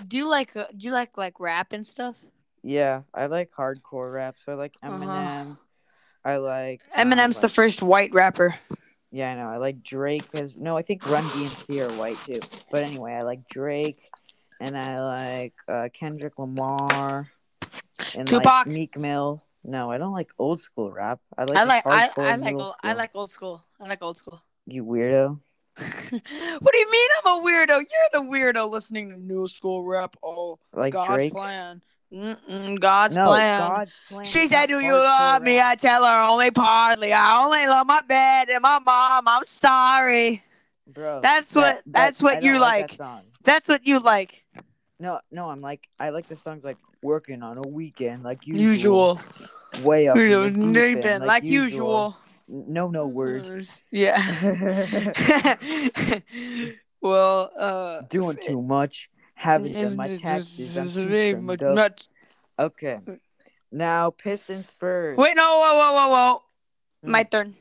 do 0.08 0.18
you 0.18 0.30
like? 0.30 0.56
Uh, 0.56 0.66
do 0.78 0.88
you 0.88 0.94
like 0.94 1.18
like 1.18 1.40
rap 1.40 1.74
and 1.74 1.86
stuff? 1.86 2.24
Yeah, 2.62 3.02
I 3.14 3.26
like 3.26 3.52
hardcore 3.52 4.14
rap. 4.14 4.36
So 4.46 4.52
I 4.54 4.56
like 4.56 4.78
Uh-huh. 4.84 4.94
Eminem. 4.94 5.58
I 6.24 6.38
like 6.38 6.82
Eminem's 6.96 7.38
um, 7.38 7.42
the 7.42 7.50
first 7.50 7.82
white 7.82 8.14
rapper. 8.14 8.56
Yeah, 9.12 9.32
I 9.32 9.36
know. 9.36 9.50
I 9.50 9.58
like 9.58 9.84
Drake. 9.84 10.32
Cause 10.32 10.56
no, 10.58 10.78
I 10.78 10.82
think 10.82 11.06
Run 11.08 11.24
DMC 11.24 11.82
are 11.82 11.98
white 11.98 12.18
too. 12.26 12.40
But 12.72 12.84
anyway, 12.84 13.14
I 13.14 13.24
like 13.24 13.48
Drake, 13.48 14.02
and 14.60 14.78
I 14.78 15.00
like 15.00 15.54
uh, 15.68 15.90
Kendrick 15.94 16.38
Lamar, 16.38 17.30
and 18.16 18.28
Tupac. 18.28 18.46
like 18.46 18.68
Meek 18.68 18.98
Mill. 18.98 19.44
No, 19.64 19.92
I 19.92 19.98
don't 19.98 20.14
like 20.14 20.30
old 20.38 20.62
school 20.62 20.92
rap. 20.92 21.20
I 21.38 21.44
like 21.44 21.58
I 21.58 21.64
like 21.64 21.84
I, 21.86 22.10
I 22.18 22.36
like 22.36 22.56
old, 22.56 22.74
I 22.84 22.94
like 22.94 23.12
old 23.14 23.32
school. 23.32 23.66
I 23.80 23.88
like 23.88 24.02
old 24.02 24.18
school. 24.18 24.42
you 24.66 24.86
weirdo. 24.86 25.40
what 25.80 26.74
do 26.74 26.78
you 26.78 26.92
mean 26.92 27.10
I'm 27.26 27.40
a 27.40 27.46
weirdo? 27.46 27.68
You're 27.80 28.10
the 28.14 28.20
weirdo 28.20 28.70
listening 28.70 29.10
to 29.10 29.18
new 29.18 29.48
school 29.48 29.84
rap. 29.84 30.16
Oh, 30.22 30.60
Like 30.74 30.94
God's 30.94 31.16
Drake. 31.16 31.34
plan. 31.34 31.82
Mm-mm, 32.14 32.80
God's 32.80 33.16
no, 33.16 33.28
plan. 33.28 33.60
God's 33.68 33.94
plan. 34.10 34.26
she 34.26 34.48
said, 34.48 34.66
"Do 34.68 34.80
you 34.80 34.94
love 34.94 35.44
me?" 35.44 35.60
I 35.62 35.76
tell 35.76 36.04
her 36.04 36.30
only 36.32 36.50
partly. 36.52 37.14
I 37.14 37.44
only 37.46 37.66
love 37.68 37.86
my 37.86 38.02
bed 38.08 38.50
and 38.50 38.62
my 38.64 38.80
mom. 38.84 39.26
I'm 39.28 39.44
sorry. 39.46 40.42
Bro, 40.88 41.20
That's 41.22 41.54
that- 41.54 41.60
what- 41.60 41.76
that- 41.76 41.84
that's 41.94 42.24
what 42.24 42.42
you 42.42 42.54
that 42.54 42.60
like. 42.62 42.92
song. 42.94 43.22
That's 43.44 43.68
what 43.68 43.86
you 43.86 44.00
like. 44.00 44.44
No, 45.00 45.20
no, 45.32 45.50
I'm 45.50 45.62
like 45.62 45.88
I 46.00 46.10
like 46.10 46.28
the 46.28 46.36
songs 46.36 46.64
like 46.64 46.78
"Working 47.04 47.44
on 47.44 47.58
a 47.58 47.68
Weekend," 47.68 48.24
like 48.24 48.40
Usual. 48.48 49.20
usual, 49.20 49.22
way 49.84 50.08
up, 50.08 50.18
in 50.18 50.24
the 50.24 50.30
Usual. 50.30 50.50
deep 50.50 50.74
Deep 50.74 50.98
end, 50.98 51.06
end, 51.06 51.26
like 51.26 51.44
usual. 51.46 52.18
No, 52.48 52.90
no 52.90 53.06
words. 53.06 53.84
Yeah. 53.92 54.18
well, 57.02 57.52
uh. 57.58 58.02
Doing 58.10 58.38
too 58.42 58.62
much. 58.62 59.10
Haven't 59.40 59.72
done 59.72 59.96
my 59.96 60.18
taxes. 60.18 60.76
I'm 60.76 61.50
up. 61.50 61.62
Not- 61.62 62.08
Okay. 62.60 63.00
Now 63.72 64.10
Pistons 64.10 64.68
Spurs. 64.68 65.18
Wait, 65.18 65.34
no, 65.38 65.44
whoa, 65.44 65.74
whoa, 65.80 65.94
whoa, 65.94 66.10
whoa. 66.10 66.42
Hmm. 67.04 67.12
My 67.12 67.24
turn. 67.24 67.56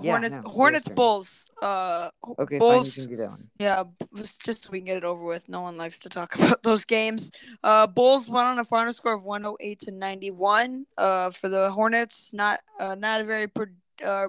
Yeah, 0.00 0.12
Hornets, 0.12 0.36
no, 0.36 0.42
Hornets. 0.48 0.88
Bulls. 0.88 1.50
Uh, 1.60 2.08
Okay, 2.38 2.58
Bulls. 2.58 2.94
fine. 2.94 3.02
You 3.02 3.08
can 3.08 3.16
do 3.16 3.22
that 3.22 3.30
one. 3.30 3.50
Yeah, 3.58 3.82
just 4.16 4.42
just 4.42 4.62
so 4.62 4.70
we 4.70 4.78
can 4.78 4.86
get 4.86 4.96
it 4.98 5.04
over 5.04 5.24
with. 5.24 5.48
No 5.48 5.62
one 5.62 5.76
likes 5.76 5.98
to 6.00 6.08
talk 6.08 6.34
about 6.38 6.62
those 6.62 6.84
games. 6.84 7.30
Uh, 7.64 7.88
Bulls 7.88 8.30
won 8.30 8.46
on 8.46 8.58
a 8.60 8.64
final 8.64 8.92
score 8.92 9.14
of 9.14 9.24
108 9.24 9.80
to 9.80 9.90
91. 9.90 10.86
Uh, 10.96 11.30
for 11.30 11.48
the 11.48 11.70
Hornets, 11.72 12.32
not 12.32 12.60
uh, 12.78 12.94
not 12.94 13.20
a 13.20 13.24
very 13.24 13.48
pro- 13.48 13.66
uh, 14.06 14.28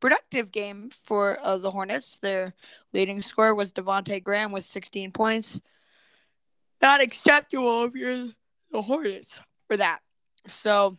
productive 0.00 0.50
game 0.50 0.88
for 0.90 1.38
uh, 1.44 1.58
the 1.58 1.70
Hornets. 1.70 2.18
Their 2.18 2.54
leading 2.94 3.20
scorer 3.20 3.54
was 3.54 3.72
Devonte 3.74 4.22
Graham 4.24 4.50
with 4.50 4.64
16 4.64 5.12
points. 5.12 5.60
Not 6.82 7.00
acceptable 7.00 7.84
if 7.84 7.94
you're 7.94 8.28
the 8.70 8.82
Hornets 8.82 9.40
for 9.66 9.76
that. 9.76 10.00
So, 10.46 10.98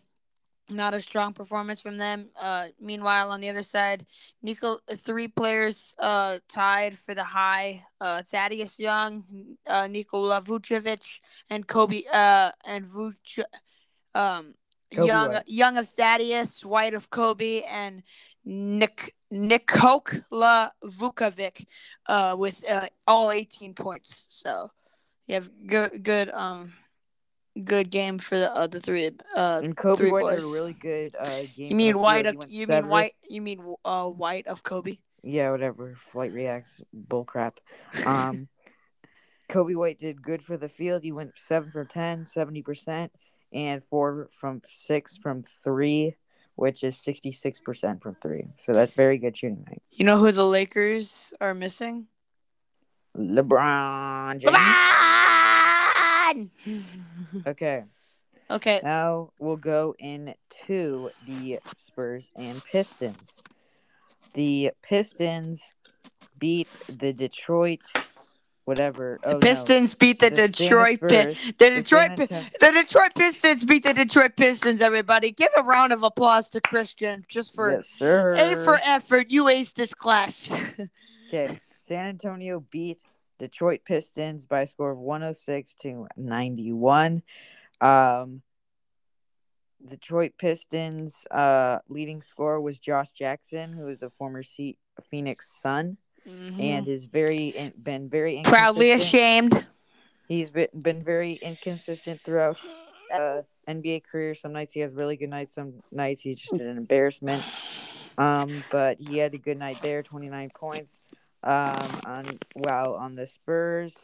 not 0.69 0.93
a 0.93 0.99
strong 0.99 1.33
performance 1.33 1.81
from 1.81 1.97
them. 1.97 2.29
Uh, 2.39 2.67
meanwhile, 2.81 3.31
on 3.31 3.39
the 3.39 3.49
other 3.49 3.63
side, 3.63 4.05
Nico, 4.41 4.77
three 4.95 5.27
players 5.27 5.95
uh, 5.99 6.39
tied 6.49 6.97
for 6.97 7.13
the 7.15 7.23
high. 7.23 7.85
Uh, 8.01 8.21
Thaddeus 8.23 8.79
Young, 8.79 9.23
uh, 9.65 9.87
Nikola 9.87 10.41
Vucevic, 10.41 11.19
and 11.49 11.65
Coby 11.67 12.03
uh, 12.11 12.51
and 12.67 12.85
Vuce, 12.85 13.43
um, 14.13 14.55
Coby 14.93 15.07
Young, 15.07 15.31
White. 15.33 15.43
Young 15.47 15.77
of 15.77 15.87
Thaddeus, 15.87 16.65
White 16.65 16.93
of 16.93 17.09
Coby, 17.09 17.63
and 17.69 18.03
Nick 18.43 19.13
Nikola 19.31 20.73
Vucevic 20.83 21.65
uh, 22.07 22.35
with 22.37 22.69
uh, 22.69 22.87
all 23.05 23.31
18 23.31 23.73
points. 23.73 24.27
So 24.29 24.71
you 25.27 25.35
have 25.35 25.49
good, 25.67 26.03
good, 26.03 26.31
um, 26.31 26.73
good 27.63 27.89
game 27.89 28.17
for 28.17 28.37
the 28.37 28.53
uh, 28.53 28.67
the 28.67 28.79
three. 28.79 29.11
Uh, 29.35 29.61
And 29.63 29.75
Coby 29.75 29.97
Three 29.97 30.11
White 30.11 30.33
had 30.33 30.39
a 30.43 30.53
really 30.53 30.73
good 30.73 31.15
uh, 31.19 31.25
game. 31.55 31.69
you 31.69 31.75
mean 31.75 31.99
White? 31.99 32.25
Of, 32.25 32.35
you 32.49 32.67
mean 32.67 32.87
White? 32.87 33.15
You 33.29 33.41
mean 33.41 33.75
uh, 33.83 34.05
White 34.05 34.47
of 34.47 34.63
Coby? 34.63 34.99
Yeah, 35.23 35.51
whatever. 35.51 35.95
Flight 35.97 36.33
reacts. 36.33 36.81
Bullcrap. 36.95 37.53
Um, 38.05 38.47
Coby 39.49 39.75
White 39.75 39.99
did 39.99 40.21
good 40.21 40.43
for 40.43 40.57
the 40.57 40.69
field. 40.69 41.03
He 41.03 41.11
went 41.11 41.37
seven 41.37 41.71
from 41.71 41.87
10, 41.87 42.25
70%, 42.25 43.09
and 43.53 43.83
four 43.83 44.29
from 44.31 44.61
six 44.67 45.17
from 45.17 45.43
three, 45.63 46.15
which 46.55 46.83
is 46.83 46.97
66% 46.97 48.01
from 48.01 48.15
three. 48.21 48.47
So 48.57 48.73
that's 48.73 48.93
very 48.93 49.17
good 49.17 49.37
shooting 49.37 49.63
night. 49.65 49.81
You 49.91 50.05
know 50.05 50.17
who 50.17 50.31
the 50.31 50.45
Lakers 50.45 51.33
are 51.39 51.53
missing? 51.53 52.07
LeBron 53.17 54.39
James. 54.39 54.55
LeBron. 54.55 55.16
Okay. 57.45 57.83
okay. 58.49 58.79
Now 58.83 59.31
we'll 59.39 59.57
go 59.57 59.95
into 59.99 61.09
the 61.25 61.59
Spurs 61.77 62.29
and 62.35 62.63
Pistons. 62.65 63.41
The 64.33 64.71
Pistons 64.83 65.61
beat 66.37 66.67
the 66.87 67.13
Detroit, 67.13 67.79
whatever. 68.65 69.19
Oh, 69.23 69.29
The 69.29 69.33
no. 69.35 69.39
Pistons 69.39 69.95
beat 69.95 70.19
the, 70.19 70.29
The 70.29 70.47
Detroit 70.47 70.99
Pistons. 71.01 71.37
Spurs- 71.39 71.53
The 71.57 71.69
the 71.69 71.75
Detroit, 71.81 72.17
San 72.17 72.27
Pi- 72.27 72.49
the 72.59 72.71
Detroit 72.83 73.15
Pistons 73.15 73.65
beat 73.65 73.83
the 73.83 73.93
Detroit 73.93 74.35
Pistons. 74.35 74.81
Everybody, 74.81 75.31
give 75.31 75.49
a 75.57 75.63
round 75.63 75.91
of 75.93 76.03
applause 76.03 76.49
to 76.51 76.61
Christian 76.61 77.25
just 77.27 77.55
for 77.55 77.71
yes, 77.71 77.87
sir. 77.89 78.33
A 78.33 78.63
for 78.63 78.77
effort. 78.85 79.27
You 79.31 79.45
aced 79.45 79.73
this 79.75 79.93
class. 79.93 80.51
Okay, 81.29 81.59
San 81.81 82.05
Antonio 82.05 82.63
beat 82.71 83.01
Detroit 83.39 83.81
Pistons 83.85 84.45
by 84.45 84.61
a 84.61 84.67
score 84.67 84.91
of 84.91 84.97
106 84.97 85.73
to 85.75 86.07
91. 86.17 87.21
Um, 87.81 88.41
Detroit 89.87 90.31
Pistons 90.39 91.23
uh, 91.29 91.79
leading 91.87 92.21
scorer 92.21 92.59
was 92.59 92.79
Josh 92.79 93.11
Jackson, 93.11 93.73
who 93.73 93.87
is 93.89 94.01
a 94.01 94.09
former 94.09 94.41
C- 94.43 94.79
Phoenix 95.09 95.47
Sun, 95.61 95.97
and 96.59 96.87
is 96.87 97.05
very 97.05 97.49
in- 97.49 97.73
been 97.81 98.09
very 98.09 98.37
Mm-hmm. 98.37 98.49
proudly 98.49 98.91
ashamed. 98.91 99.65
He's 100.27 100.49
been, 100.49 100.67
been 100.83 101.01
very 101.01 101.33
inconsistent 101.41 102.19
throughout 102.21 102.59
uh, 103.13 103.43
NBA 103.67 104.03
career. 104.03 104.33
Some 104.35 104.51
nights 104.51 104.73
he 104.73 104.81
has 104.81 104.93
really 104.93 105.15
good 105.15 105.29
nights. 105.29 105.55
Some 105.55 105.75
nights 105.91 106.21
he's 106.21 106.37
just 106.37 106.51
an 106.53 106.75
embarrassment. 106.77 107.43
Um, 108.17 108.63
but 108.71 108.97
he 108.99 109.19
had 109.19 109.33
a 109.35 109.37
good 109.37 109.57
night 109.59 109.77
there, 109.81 110.01
29 110.03 110.49
points. 110.55 110.99
Um, 111.43 112.01
on 112.05 112.25
wow 112.55 112.95
on 112.95 113.15
the 113.15 113.27
Spurs. 113.27 113.95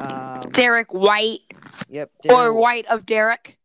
Um, 0.00 0.40
Derrick 0.50 0.92
White 0.92 1.40
yep. 1.88 2.10
or 2.28 2.52
White 2.52 2.86
of 2.86 3.06
Derrick. 3.06 3.58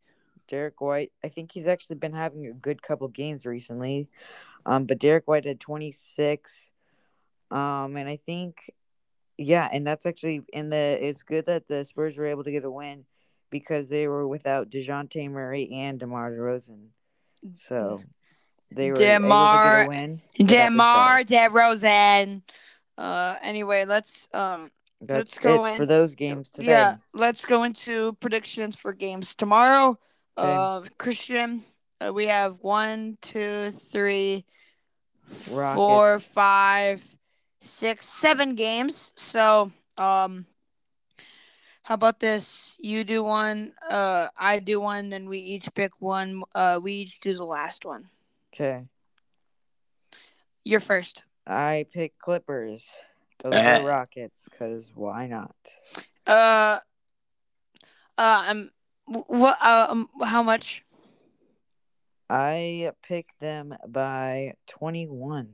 Derrick 0.48 0.80
White. 0.80 1.12
I 1.24 1.30
think 1.30 1.52
he's 1.52 1.68
actually 1.68 1.98
been 1.98 2.14
having 2.14 2.46
a 2.48 2.54
good 2.54 2.82
couple 2.82 3.08
games 3.10 3.46
recently. 3.46 4.08
Um, 4.66 4.86
but 4.86 5.00
Derrick 5.00 5.28
White 5.28 5.46
had 5.46 5.60
26. 5.60 6.72
Um, 7.50 7.96
and 7.96 8.10
I 8.10 8.18
think, 8.26 8.72
yeah, 9.38 9.68
and 9.72 9.86
that's 9.86 10.06
actually 10.06 10.42
in 10.52 10.70
the. 10.70 10.98
It's 11.02 11.24
good 11.24 11.46
that 11.46 11.68
the 11.68 11.86
Spurs 11.86 12.18
were 12.18 12.28
able 12.28 12.44
to 12.44 12.52
get 12.52 12.66
a 12.66 12.72
win 12.72 13.06
because 13.50 13.90
they 13.90 14.08
were 14.08 14.28
without 14.28 14.70
Dejounte 14.70 15.30
Murray 15.32 15.70
and 15.72 16.00
DeMar 16.00 16.32
DeRozan. 16.32 16.88
So 17.68 18.00
they 18.72 18.90
were 18.90 18.96
DeMar- 18.96 19.82
able 19.82 19.92
to 19.94 19.98
get 19.98 20.04
a 20.04 20.08
win. 20.08 20.22
DeMar. 20.48 21.24
DeRozan. 21.24 22.42
Uh, 22.98 23.36
anyway, 23.44 23.86
let's 23.86 24.28
um, 24.34 24.72
That's 25.02 25.18
let's 25.18 25.40
go 25.40 25.66
in- 25.66 25.78
for 25.78 25.86
those 25.86 26.16
games 26.16 26.50
today. 26.50 26.68
yeah, 26.68 26.96
let's 27.14 27.46
go 27.46 27.64
into 27.64 28.14
predictions 28.14 28.78
for 28.78 28.94
games 28.94 29.36
tomorrow. 29.36 30.00
Okay. 30.38 30.56
Uh, 30.56 30.82
Christian, 30.98 31.64
uh, 32.02 32.12
we 32.14 32.28
have 32.28 32.58
one, 32.62 33.18
two, 33.22 33.70
three, 33.72 34.46
four, 35.24 36.14
Rockets. 36.14 36.28
five, 36.28 37.16
six, 37.60 38.08
seven 38.08 38.56
games. 38.56 39.14
So, 39.16 39.72
um, 39.98 40.46
how 41.84 41.96
about 41.96 42.20
this? 42.20 42.76
You 42.80 43.04
do 43.04 43.24
one, 43.24 43.74
uh, 43.90 44.28
I 44.38 44.60
do 44.60 44.80
one, 44.80 45.10
then 45.10 45.30
we 45.30 45.40
each 45.40 45.74
pick 45.74 46.02
one. 46.02 46.44
Uh, 46.54 46.80
we 46.82 46.94
each 46.94 47.20
do 47.20 47.34
the 47.34 47.46
last 47.46 47.86
one. 47.86 48.10
Okay. 48.54 48.86
You're 50.66 50.82
first. 50.82 51.24
I 51.48 51.86
pick 51.94 52.20
Clippers 52.20 52.86
over 53.46 53.56
Uh. 53.56 53.84
Rockets 53.84 54.48
because 54.50 54.92
why 54.94 55.28
not? 55.28 55.56
Uh, 56.26 56.80
uh, 58.18 58.46
um, 58.50 58.70
what? 59.06 59.58
Uh, 59.62 59.88
um, 59.90 60.10
how 60.24 60.44
much? 60.44 60.84
I 62.30 62.92
pick 63.08 63.28
them 63.40 63.74
by 63.88 64.56
21. 64.68 65.54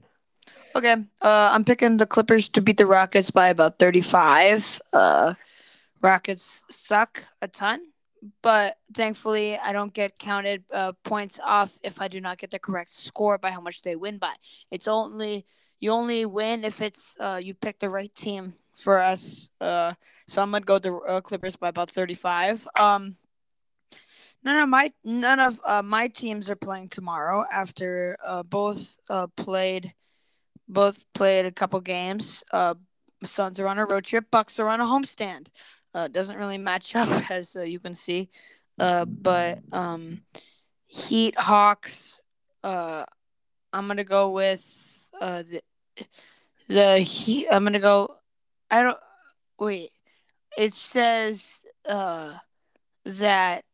Okay. 0.76 0.96
Uh, 1.22 1.50
I'm 1.54 1.64
picking 1.64 1.98
the 1.98 2.08
Clippers 2.08 2.50
to 2.50 2.62
beat 2.62 2.78
the 2.78 2.88
Rockets 2.88 3.30
by 3.30 3.50
about 3.50 3.78
35. 3.78 4.82
Uh, 4.92 5.36
Rockets 6.02 6.66
suck 6.72 7.24
a 7.44 7.48
ton, 7.48 7.80
but 8.42 8.78
thankfully 8.96 9.56
I 9.58 9.72
don't 9.72 9.94
get 9.94 10.18
counted 10.18 10.64
uh, 10.74 10.94
points 11.04 11.40
off 11.46 11.78
if 11.84 12.02
I 12.02 12.08
do 12.08 12.20
not 12.20 12.40
get 12.40 12.50
the 12.50 12.58
correct 12.58 12.90
score 12.90 13.38
by 13.38 13.52
how 13.52 13.62
much 13.62 13.84
they 13.84 13.96
win 13.96 14.18
by. 14.18 14.34
It's 14.72 14.88
only 14.88 15.46
you 15.84 15.92
only 15.92 16.26
win 16.26 16.64
if 16.64 16.82
it's 16.82 17.18
uh, 17.20 17.42
you 17.44 17.54
pick 17.54 17.80
the 17.80 17.90
right 17.90 18.14
team 18.16 18.54
for 18.74 19.00
us. 19.00 19.50
Uh, 19.60 19.94
so 20.28 20.42
I'm 20.42 20.52
gonna 20.52 20.64
go 20.64 20.80
the 20.80 20.96
uh, 20.96 21.20
Clippers 21.20 21.58
by 21.58 21.68
about 21.68 21.92
35. 21.92 22.68
Um. 22.80 23.18
None 24.46 24.64
of 24.64 24.70
my 24.70 24.92
none 25.04 25.40
of 25.40 25.60
uh, 25.66 25.82
my 25.82 26.08
teams 26.08 26.50
are 26.50 26.56
playing 26.56 26.90
tomorrow 26.90 27.46
after 27.50 28.18
uh, 28.26 28.44
both 28.44 28.98
uh, 29.10 29.28
played 29.38 29.94
both 30.68 31.04
played 31.14 31.46
a 31.46 31.52
couple 31.52 31.80
games. 31.82 32.44
Uh, 32.52 32.76
Suns 33.24 33.60
are 33.60 33.68
on 33.68 33.78
a 33.78 33.86
road 33.86 34.04
trip. 34.04 34.26
Bucks 34.32 34.60
are 34.60 34.68
on 34.68 34.82
a 34.82 34.86
homestand. 34.86 35.48
Uh, 35.94 36.08
doesn't 36.08 36.38
really 36.38 36.58
match 36.58 36.96
up 36.96 37.10
as 37.32 37.56
uh, 37.56 37.62
you 37.62 37.80
can 37.80 37.94
see. 37.94 38.30
Uh, 38.80 39.06
but 39.06 39.60
um, 39.72 40.22
Heat 40.88 41.36
Hawks. 41.38 42.20
Uh, 42.64 43.06
I'm 43.72 43.88
gonna 43.88 44.04
go 44.04 44.32
with 44.32 44.64
uh 45.22 45.44
the 45.44 45.62
the 46.68 47.00
Heat. 47.00 47.48
I'm 47.52 47.64
gonna 47.64 47.80
go. 47.80 48.16
I 48.70 48.84
don't 48.84 48.98
wait. 49.60 49.92
It 50.58 50.74
says 50.74 51.66
uh 51.88 52.38
that 53.06 53.66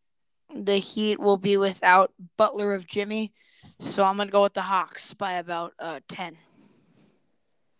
the 0.53 0.77
Heat 0.77 1.19
will 1.19 1.37
be 1.37 1.57
without 1.57 2.11
Butler 2.37 2.73
of 2.73 2.87
Jimmy, 2.87 3.33
so 3.79 4.03
I'm 4.03 4.17
gonna 4.17 4.31
go 4.31 4.43
with 4.43 4.53
the 4.53 4.61
Hawks 4.63 5.13
by 5.13 5.33
about 5.33 5.73
uh 5.79 5.99
ten. 6.07 6.37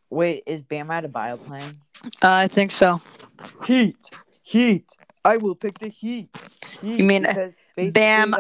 Wait, 0.09 0.43
is 0.47 0.63
Bam 0.63 0.87
Adebayo 0.87 1.43
playing? 1.45 1.77
Uh, 2.23 2.31
I 2.31 2.47
think 2.47 2.71
so. 2.71 2.99
Heat. 3.67 3.97
Heat. 4.41 4.85
I 5.23 5.37
will 5.37 5.53
pick 5.53 5.77
the 5.77 5.89
Heat. 5.89 6.29
Heat 6.81 6.97
You 6.97 7.03
mean, 7.03 7.21
because 7.21 7.59
basically 7.75 7.91
Bam 7.91 8.31
the 8.31 8.37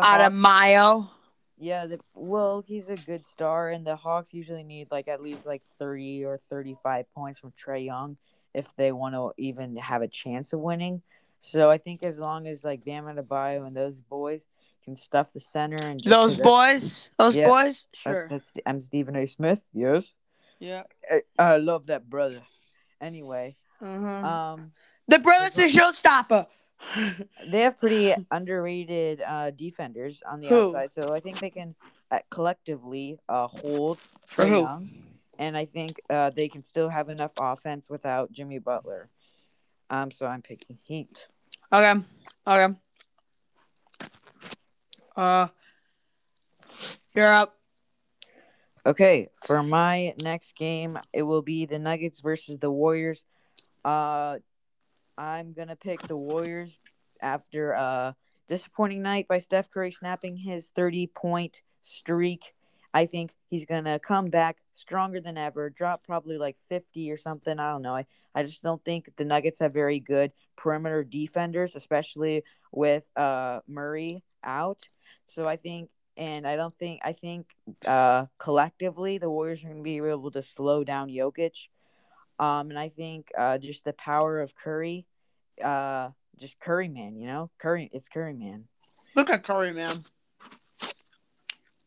out 1.61 1.85
of 1.85 1.89
Hawks- 1.89 1.89
Mayo. 1.89 1.95
Yeah, 1.97 1.97
the, 1.97 1.99
well, 2.13 2.63
he's 2.65 2.89
a 2.89 2.95
good 2.95 3.25
star, 3.25 3.69
and 3.69 3.85
the 3.85 3.95
Hawks 3.95 4.33
usually 4.33 4.63
need 4.63 4.87
like 4.91 5.07
at 5.07 5.21
least 5.21 5.45
like 5.45 5.61
thirty 5.77 6.23
or 6.25 6.39
thirty-five 6.49 7.05
points 7.13 7.39
from 7.39 7.51
Trae 7.51 7.85
Young 7.85 8.17
if 8.53 8.67
they 8.77 8.91
want 8.91 9.13
to 9.15 9.31
even 9.37 9.75
have 9.77 10.01
a 10.01 10.07
chance 10.07 10.53
of 10.53 10.59
winning. 10.59 11.01
So 11.41 11.69
I 11.69 11.77
think 11.77 12.03
as 12.03 12.17
long 12.17 12.47
as 12.47 12.63
like 12.63 12.83
Bam 12.83 13.05
Adebayo 13.05 13.65
and 13.67 13.75
those 13.75 13.99
boys 13.99 14.41
can 14.83 14.95
stuff 14.95 15.31
the 15.33 15.39
center 15.39 15.77
and 15.81 15.99
Those 16.01 16.35
boys. 16.37 17.09
Those 17.17 17.37
Yeah, 17.37 17.47
boys. 17.47 17.85
Sure. 17.93 18.27
That's, 18.27 18.53
I'm 18.65 18.81
Stephen 18.81 19.15
A. 19.15 19.27
Smith. 19.27 19.61
Yes, 19.73 20.13
Yeah. 20.59 20.83
I, 21.09 21.21
I 21.37 21.57
love 21.57 21.85
that 21.87 22.09
brother. 22.09 22.41
Anyway, 22.99 23.55
Uh-huh. 23.81 24.27
um, 24.27 24.71
the 25.07 25.19
brother's 25.19 25.53
the 25.55 25.63
showstopper. 25.63 26.47
They 27.47 27.61
have 27.61 27.79
pretty 27.79 28.13
underrated 28.31 29.21
uh 29.21 29.51
defenders 29.51 30.21
on 30.29 30.39
the 30.41 30.49
Who? 30.49 30.69
outside, 30.69 30.93
so 30.93 31.13
I 31.13 31.19
think 31.19 31.39
they 31.39 31.49
can 31.49 31.75
uh, 32.11 32.19
collectively 32.29 33.19
uh 33.27 33.47
hold 33.47 33.99
For 34.25 34.45
who? 34.45 34.61
Young, 34.61 34.89
and 35.37 35.57
I 35.57 35.65
think 35.65 36.01
uh 36.09 36.29
they 36.31 36.47
can 36.47 36.63
still 36.63 36.89
have 36.89 37.09
enough 37.09 37.31
offense 37.37 37.89
without 37.89 38.31
Jimmy 38.31 38.59
Butler. 38.59 39.09
Um, 39.89 40.11
so 40.11 40.25
I'm 40.25 40.41
picking 40.41 40.77
Heat. 40.83 41.27
Okay. 41.73 41.93
Okay. 42.47 42.73
Uh, 45.15 45.47
you're 47.13 47.33
up. 47.33 47.55
Okay, 48.85 49.27
for 49.45 49.61
my 49.61 50.13
next 50.23 50.55
game, 50.55 50.97
it 51.11 51.23
will 51.23 51.41
be 51.41 51.65
the 51.65 51.77
Nuggets 51.77 52.21
versus 52.21 52.57
the 52.59 52.71
Warriors. 52.71 53.25
Uh, 53.83 54.39
I'm 55.19 55.51
gonna 55.51 55.75
pick 55.75 56.01
the 56.07 56.15
Warriors 56.15 56.71
after 57.21 57.73
a 57.73 58.15
disappointing 58.47 59.01
night 59.01 59.27
by 59.27 59.39
Steph 59.39 59.69
Curry 59.69 59.91
snapping 59.91 60.37
his 60.37 60.69
30 60.69 61.07
point 61.07 61.61
streak. 61.83 62.53
I 62.93 63.05
think 63.05 63.33
he's 63.49 63.65
gonna 63.65 63.99
come 63.99 64.29
back 64.29 64.59
stronger 64.75 65.19
than 65.19 65.37
ever, 65.37 65.69
drop 65.69 66.05
probably 66.05 66.37
like 66.37 66.55
50 66.69 67.11
or 67.11 67.17
something. 67.17 67.59
I 67.59 67.73
don't 67.73 67.81
know. 67.81 67.95
I, 67.95 68.05
I 68.33 68.43
just 68.43 68.63
don't 68.63 68.83
think 68.85 69.09
the 69.17 69.25
Nuggets 69.25 69.59
have 69.59 69.73
very 69.73 69.99
good 69.99 70.31
perimeter 70.55 71.03
defenders, 71.03 71.75
especially 71.75 72.43
with 72.71 73.03
uh 73.17 73.59
Murray 73.67 74.23
out. 74.41 74.87
So 75.27 75.45
I 75.49 75.57
think 75.57 75.89
and 76.15 76.47
I 76.47 76.55
don't 76.55 76.77
think 76.79 77.01
I 77.03 77.11
think 77.11 77.47
uh, 77.85 78.27
collectively 78.37 79.17
the 79.17 79.29
Warriors 79.29 79.65
are 79.65 79.73
to 79.73 79.81
be 79.81 79.97
able 79.97 80.31
to 80.31 80.43
slow 80.43 80.85
down 80.85 81.09
Jokic. 81.09 81.67
Um, 82.39 82.69
and 82.69 82.79
I 82.79 82.89
think 82.89 83.27
uh, 83.37 83.57
just 83.57 83.83
the 83.83 83.93
power 83.93 84.39
of 84.39 84.55
Curry, 84.55 85.05
uh, 85.63 86.09
just 86.39 86.59
Curry 86.59 86.87
man, 86.87 87.17
you 87.17 87.27
know, 87.27 87.51
Curry, 87.59 87.89
it's 87.91 88.07
Curry 88.07 88.33
man. 88.33 88.63
Look 89.15 89.29
at 89.29 89.43
Curry, 89.43 89.73
man. 89.73 89.97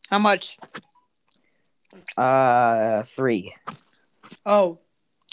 How 0.09 0.19
much? 0.19 0.59
Uh, 2.15 3.03
three. 3.03 3.55
Oh, 4.45 4.79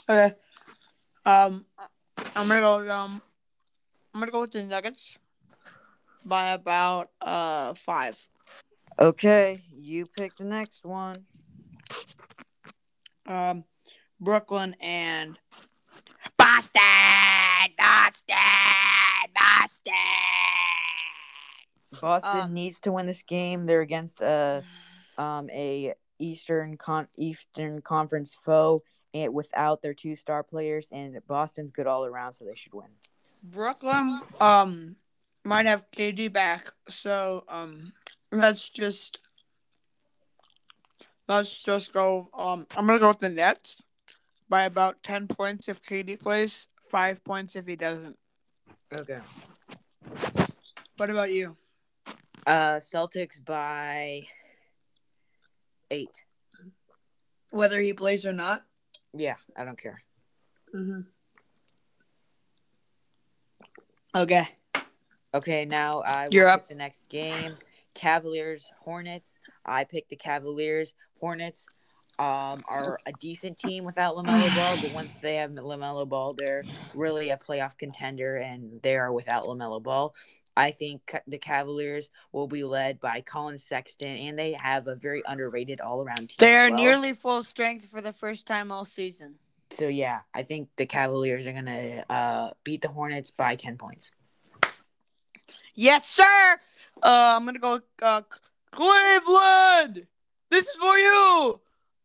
okay. 0.08 0.34
Um, 1.26 1.66
I'm 2.34 2.48
gonna 2.48 2.60
go. 2.60 2.90
Um, 2.90 3.20
I'm 4.14 4.20
gonna 4.20 4.32
go 4.32 4.40
with 4.40 4.52
the 4.52 4.62
Nuggets 4.62 5.18
by 6.24 6.50
about 6.50 7.10
uh 7.20 7.74
five. 7.74 8.18
Okay, 8.98 9.58
you 9.72 10.06
pick 10.06 10.36
the 10.36 10.44
next 10.44 10.84
one. 10.84 11.24
Um, 13.26 13.64
Brooklyn 14.20 14.76
and 14.80 15.38
Boston, 16.36 16.82
Boston, 17.78 18.36
Boston. 19.34 19.92
Boston 22.00 22.40
Uh, 22.40 22.48
needs 22.48 22.80
to 22.80 22.92
win 22.92 23.06
this 23.06 23.22
game. 23.22 23.66
They're 23.66 23.80
against 23.80 24.20
a 24.20 24.62
um 25.18 25.48
a 25.50 25.94
Eastern 26.18 26.76
con 26.76 27.08
Eastern 27.16 27.80
Conference 27.82 28.32
foe, 28.44 28.82
and 29.14 29.32
without 29.34 29.82
their 29.82 29.94
two 29.94 30.16
star 30.16 30.42
players, 30.42 30.88
and 30.92 31.18
Boston's 31.26 31.70
good 31.72 31.86
all 31.86 32.04
around, 32.04 32.34
so 32.34 32.44
they 32.44 32.54
should 32.54 32.74
win. 32.74 32.88
Brooklyn 33.42 34.20
um 34.40 34.96
might 35.44 35.66
have 35.66 35.90
KD 35.90 36.32
back, 36.32 36.66
so 36.88 37.44
um 37.48 37.92
let's 38.30 38.68
just 38.68 39.18
let's 41.26 41.62
just 41.62 41.92
go. 41.92 42.28
Um, 42.34 42.66
I'm 42.76 42.86
gonna 42.86 42.98
go 42.98 43.08
with 43.08 43.18
the 43.18 43.30
Nets 43.30 43.76
by 44.50 44.64
about 44.64 45.02
ten 45.02 45.28
points 45.28 45.68
if 45.68 45.80
KD 45.80 46.20
plays, 46.20 46.66
five 46.82 47.24
points 47.24 47.56
if 47.56 47.66
he 47.66 47.76
doesn't. 47.76 48.18
Okay. 48.92 49.20
What 50.96 51.08
about 51.08 51.32
you? 51.32 51.56
Uh, 52.46 52.80
Celtics 52.80 53.42
by 53.42 54.22
eight. 55.90 56.24
Whether 57.50 57.80
he 57.80 57.92
plays 57.92 58.26
or 58.26 58.32
not. 58.32 58.64
Yeah, 59.14 59.36
I 59.56 59.64
don't 59.64 59.80
care. 59.80 60.00
Mm-hmm. 60.74 61.00
Okay. 64.16 64.48
Okay, 65.32 65.64
now 65.64 66.02
I 66.04 66.28
You're 66.30 66.48
up. 66.48 66.68
the 66.68 66.74
next 66.74 67.08
game. 67.08 67.54
Cavaliers 67.94 68.70
Hornets. 68.80 69.36
I 69.64 69.84
picked 69.84 70.10
the 70.10 70.16
Cavaliers. 70.16 70.94
Hornets 71.20 71.66
um 72.20 72.60
are 72.68 73.00
a 73.06 73.12
decent 73.12 73.56
team 73.58 73.84
without 73.84 74.14
LaMelo 74.16 74.54
Ball, 74.54 74.76
but 74.82 74.92
once 74.92 75.18
they 75.20 75.36
have 75.36 75.50
LaMelo 75.52 76.06
Ball, 76.06 76.34
they're 76.34 76.62
really 76.94 77.30
a 77.30 77.38
playoff 77.38 77.78
contender, 77.78 78.36
and 78.36 78.80
they 78.82 78.96
are 78.96 79.12
without 79.12 79.44
LaMelo 79.44 79.82
Ball. 79.82 80.14
I 80.56 80.72
think 80.72 81.14
the 81.26 81.38
Cavaliers 81.38 82.10
will 82.32 82.46
be 82.46 82.64
led 82.64 83.00
by 83.00 83.22
Collin 83.22 83.56
Sexton, 83.56 84.08
and 84.08 84.38
they 84.38 84.52
have 84.52 84.88
a 84.88 84.94
very 84.94 85.22
underrated 85.26 85.80
all-around 85.80 86.28
team. 86.28 86.36
They 86.38 86.56
are 86.56 86.68
well. 86.68 86.78
nearly 86.78 87.14
full 87.14 87.42
strength 87.42 87.86
for 87.86 88.02
the 88.02 88.12
first 88.12 88.46
time 88.46 88.70
all 88.70 88.84
season. 88.84 89.36
So 89.70 89.88
yeah, 89.88 90.20
I 90.34 90.42
think 90.42 90.68
the 90.76 90.84
Cavaliers 90.84 91.46
are 91.46 91.52
gonna 91.52 92.04
uh, 92.10 92.50
beat 92.64 92.82
the 92.82 92.88
Hornets 92.88 93.30
by 93.30 93.56
ten 93.56 93.78
points. 93.78 94.10
Yes, 95.74 96.06
sir. 96.06 96.58
Uh, 97.02 97.36
I'm 97.38 97.46
gonna 97.46 97.58
go 97.58 97.80
uh, 98.02 98.22
Cleveland. 98.72 100.06
This 100.50 100.68
is 100.68 100.76
for 100.76 100.98
you. 100.98 101.60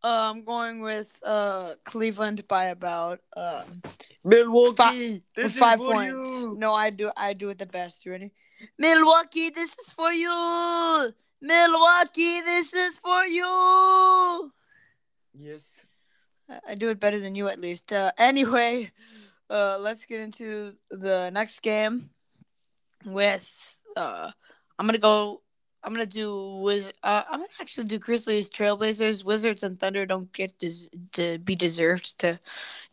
Uh, 0.06 0.30
I'm 0.32 0.44
going 0.46 0.82
with 0.82 1.18
uh, 1.26 1.74
Cleveland 1.84 2.48
by 2.48 2.66
about 2.66 3.22
um, 3.36 3.82
Milwaukee, 4.24 5.24
With 5.36 5.54
five 5.54 5.80
points. 5.80 6.46
No, 6.62 6.74
I 6.76 6.92
do. 6.92 7.10
I 7.18 7.34
do 7.34 7.50
it 7.50 7.58
the 7.58 7.66
best. 7.66 8.06
You 8.06 8.12
ready? 8.12 8.32
Milwaukee, 8.78 9.50
this 9.50 9.74
is 9.80 9.92
for 9.94 10.12
you. 10.14 10.30
Milwaukee, 11.42 12.42
this 12.42 12.74
is 12.76 13.00
for 13.00 13.26
you. 13.26 14.52
Yes. 15.34 15.82
I- 16.48 16.62
I 16.70 16.76
do 16.76 16.90
it 16.94 17.00
better 17.00 17.18
than 17.20 17.34
you, 17.34 17.48
at 17.48 17.60
least. 17.60 17.92
Uh, 17.92 18.12
anyway, 18.20 18.92
uh, 19.50 19.78
let's 19.82 20.06
get 20.06 20.22
into 20.22 20.76
the 20.92 21.32
next 21.34 21.62
game. 21.62 22.12
With 23.06 23.50
uh, 23.98 24.30
I'm 24.78 24.86
gonna 24.86 25.00
go. 25.00 25.42
I'm 25.86 25.94
gonna 25.94 26.08
do 26.08 26.56
Wiz. 26.64 26.92
Uh, 27.04 27.22
I'm 27.30 27.40
gonna 27.42 27.50
actually 27.62 27.86
do 27.88 28.00
Grizzlies, 28.00 28.50
Trailblazers, 28.50 29.24
Wizards, 29.24 29.62
and 29.62 29.80
Thunder. 29.80 30.06
Don't 30.08 30.34
get 30.34 30.58
des- 30.58 30.90
to 31.14 31.38
be 31.38 31.56
deserved 31.56 32.18
to 32.20 32.40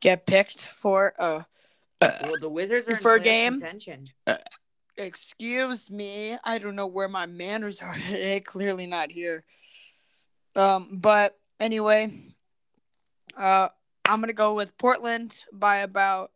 get 0.00 0.26
picked 0.26 0.66
for. 0.68 1.14
Uh, 1.18 1.42
Well, 2.00 2.34
the 2.40 2.50
Wizards 2.50 2.88
are 2.88 2.96
For 2.96 3.14
a 3.14 3.20
game? 3.20 3.54
contention. 3.54 4.08
Excuse 4.98 5.90
me. 5.90 6.36
I 6.44 6.58
don't 6.58 6.76
know 6.76 6.86
where 6.86 7.08
my 7.08 7.24
manners 7.26 7.80
are 7.80 7.94
today. 8.06 8.40
Clearly 8.40 8.86
not 8.86 9.10
here. 9.10 9.44
Um, 10.54 10.98
but 11.00 11.38
anyway, 11.58 12.12
uh, 13.36 13.68
I'm 14.04 14.20
gonna 14.20 14.34
go 14.34 14.52
with 14.54 14.76
Portland 14.76 15.44
by 15.50 15.78
about 15.78 16.30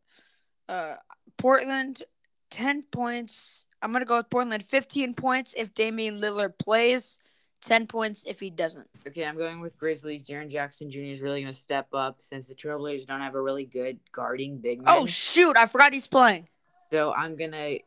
uh 0.71 0.95
Portland 1.37 2.03
ten 2.51 2.83
points. 2.83 3.66
I'm 3.83 3.93
gonna 3.93 4.05
go 4.05 4.17
with 4.17 4.31
Portland 4.31 4.63
fifteen 4.65 5.15
points 5.15 5.55
if 5.57 5.75
Damian 5.75 6.21
Lillard 6.21 6.59
plays, 6.59 7.19
ten 7.61 7.87
points 7.87 8.25
if 8.27 8.41
he 8.41 8.51
doesn't. 8.51 8.89
Okay, 9.07 9.25
I'm 9.25 9.37
going 9.37 9.61
with 9.61 9.79
Grizzlies. 9.79 10.25
Jaren 10.25 10.51
Jackson 10.51 10.91
Jr. 10.91 10.99
is 11.01 11.21
really 11.21 11.43
going 11.43 11.53
to 11.53 11.59
step 11.59 11.89
up 11.93 12.21
since 12.21 12.47
the 12.47 12.55
Trailblazers 12.55 13.07
don't 13.07 13.21
have 13.21 13.35
a 13.35 13.43
really 13.43 13.65
good 13.65 13.99
guarding 14.13 14.59
big 14.59 14.83
man. 14.83 14.97
Oh 14.99 15.07
shoot! 15.07 15.57
I 15.57 15.67
forgot 15.67 15.93
he's 15.93 16.07
playing. 16.09 16.49
so 16.91 17.13
I'm 17.13 17.37
gonna 17.37 17.79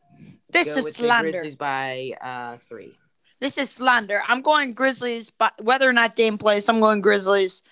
This 0.48 0.74
go 0.74 0.80
is 0.80 0.94
slander. 0.94 1.30
Grizzlies 1.32 1.56
by 1.56 2.12
uh, 2.20 2.56
three. 2.68 2.96
This 3.40 3.56
is 3.58 3.70
slander. 3.70 4.22
I'm 4.28 4.42
going 4.42 4.72
Grizzlies, 4.74 5.30
but 5.30 5.54
whether 5.62 5.88
or 5.88 5.92
not 5.94 6.14
Dame 6.14 6.38
plays, 6.38 6.68
I'm 6.68 6.80
going 6.80 7.00
Grizzlies. 7.00 7.62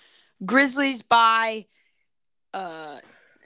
Grizzlies 0.45 1.01
by 1.03 1.65
uh 2.53 2.97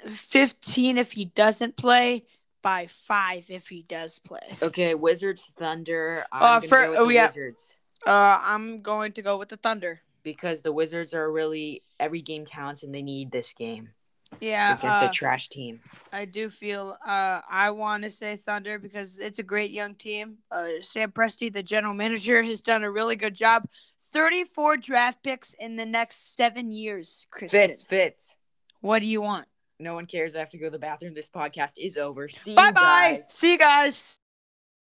15 0.07 0.97
if 0.97 1.13
he 1.13 1.25
doesn't 1.25 1.77
play, 1.77 2.25
by 2.63 2.87
five 2.87 3.45
if 3.51 3.67
he 3.69 3.83
does 3.83 4.17
play. 4.17 4.57
Okay, 4.63 4.95
Wizards 4.95 5.51
Thunder. 5.55 6.25
I'm 6.31 6.57
Uh, 6.57 6.61
for- 6.61 6.85
go 6.87 6.95
oh, 7.05 7.09
yeah. 7.09 7.27
Wizards 7.27 7.75
Uh, 8.07 8.39
I'm 8.41 8.81
going 8.81 9.11
to 9.13 9.21
go 9.21 9.37
with 9.37 9.49
the 9.49 9.57
Thunder. 9.57 10.01
because 10.23 10.61
the 10.63 10.71
Wizards 10.71 11.13
are 11.13 11.31
really 11.31 11.83
every 11.99 12.21
game 12.21 12.45
counts 12.45 12.81
and 12.83 12.95
they 12.95 13.01
need 13.03 13.29
this 13.31 13.53
game 13.53 13.89
Yeah, 14.41 14.77
against 14.77 15.03
uh, 15.03 15.09
a 15.11 15.13
trash 15.13 15.49
team. 15.49 15.81
I 16.13 16.25
do 16.25 16.49
feel 16.49 16.95
uh 17.05 17.41
I 17.49 17.71
want 17.71 18.03
to 18.03 18.09
say 18.09 18.35
Thunder 18.37 18.77
because 18.79 19.17
it's 19.17 19.39
a 19.39 19.43
great 19.43 19.71
young 19.71 19.95
team. 19.95 20.37
Uh, 20.51 20.67
Sam 20.81 21.11
Presti, 21.11 21.51
the 21.51 21.63
general 21.63 21.93
manager, 21.93 22.41
has 22.43 22.61
done 22.61 22.83
a 22.83 22.91
really 22.91 23.15
good 23.15 23.35
job. 23.35 23.67
34 24.01 24.77
draft 24.77 25.23
picks 25.23 25.53
in 25.55 25.75
the 25.75 25.85
next 25.85 26.35
seven 26.35 26.71
years. 26.71 27.25
Christian, 27.31 27.61
Fitz, 27.69 27.83
fits. 27.83 28.29
what 28.81 28.99
do 28.99 29.05
you 29.07 29.21
want? 29.21 29.47
No 29.79 29.93
one 29.95 30.05
cares. 30.05 30.35
I 30.35 30.39
have 30.39 30.49
to 30.51 30.57
go 30.57 30.65
to 30.65 30.71
the 30.71 30.79
bathroom. 30.79 31.13
This 31.13 31.29
podcast 31.29 31.73
is 31.77 31.97
over. 31.97 32.29
See 32.29 32.51
you 32.51 32.55
Bye 32.55 32.71
bye. 32.71 33.21
See 33.27 33.53
you 33.53 33.57
guys. 33.57 34.19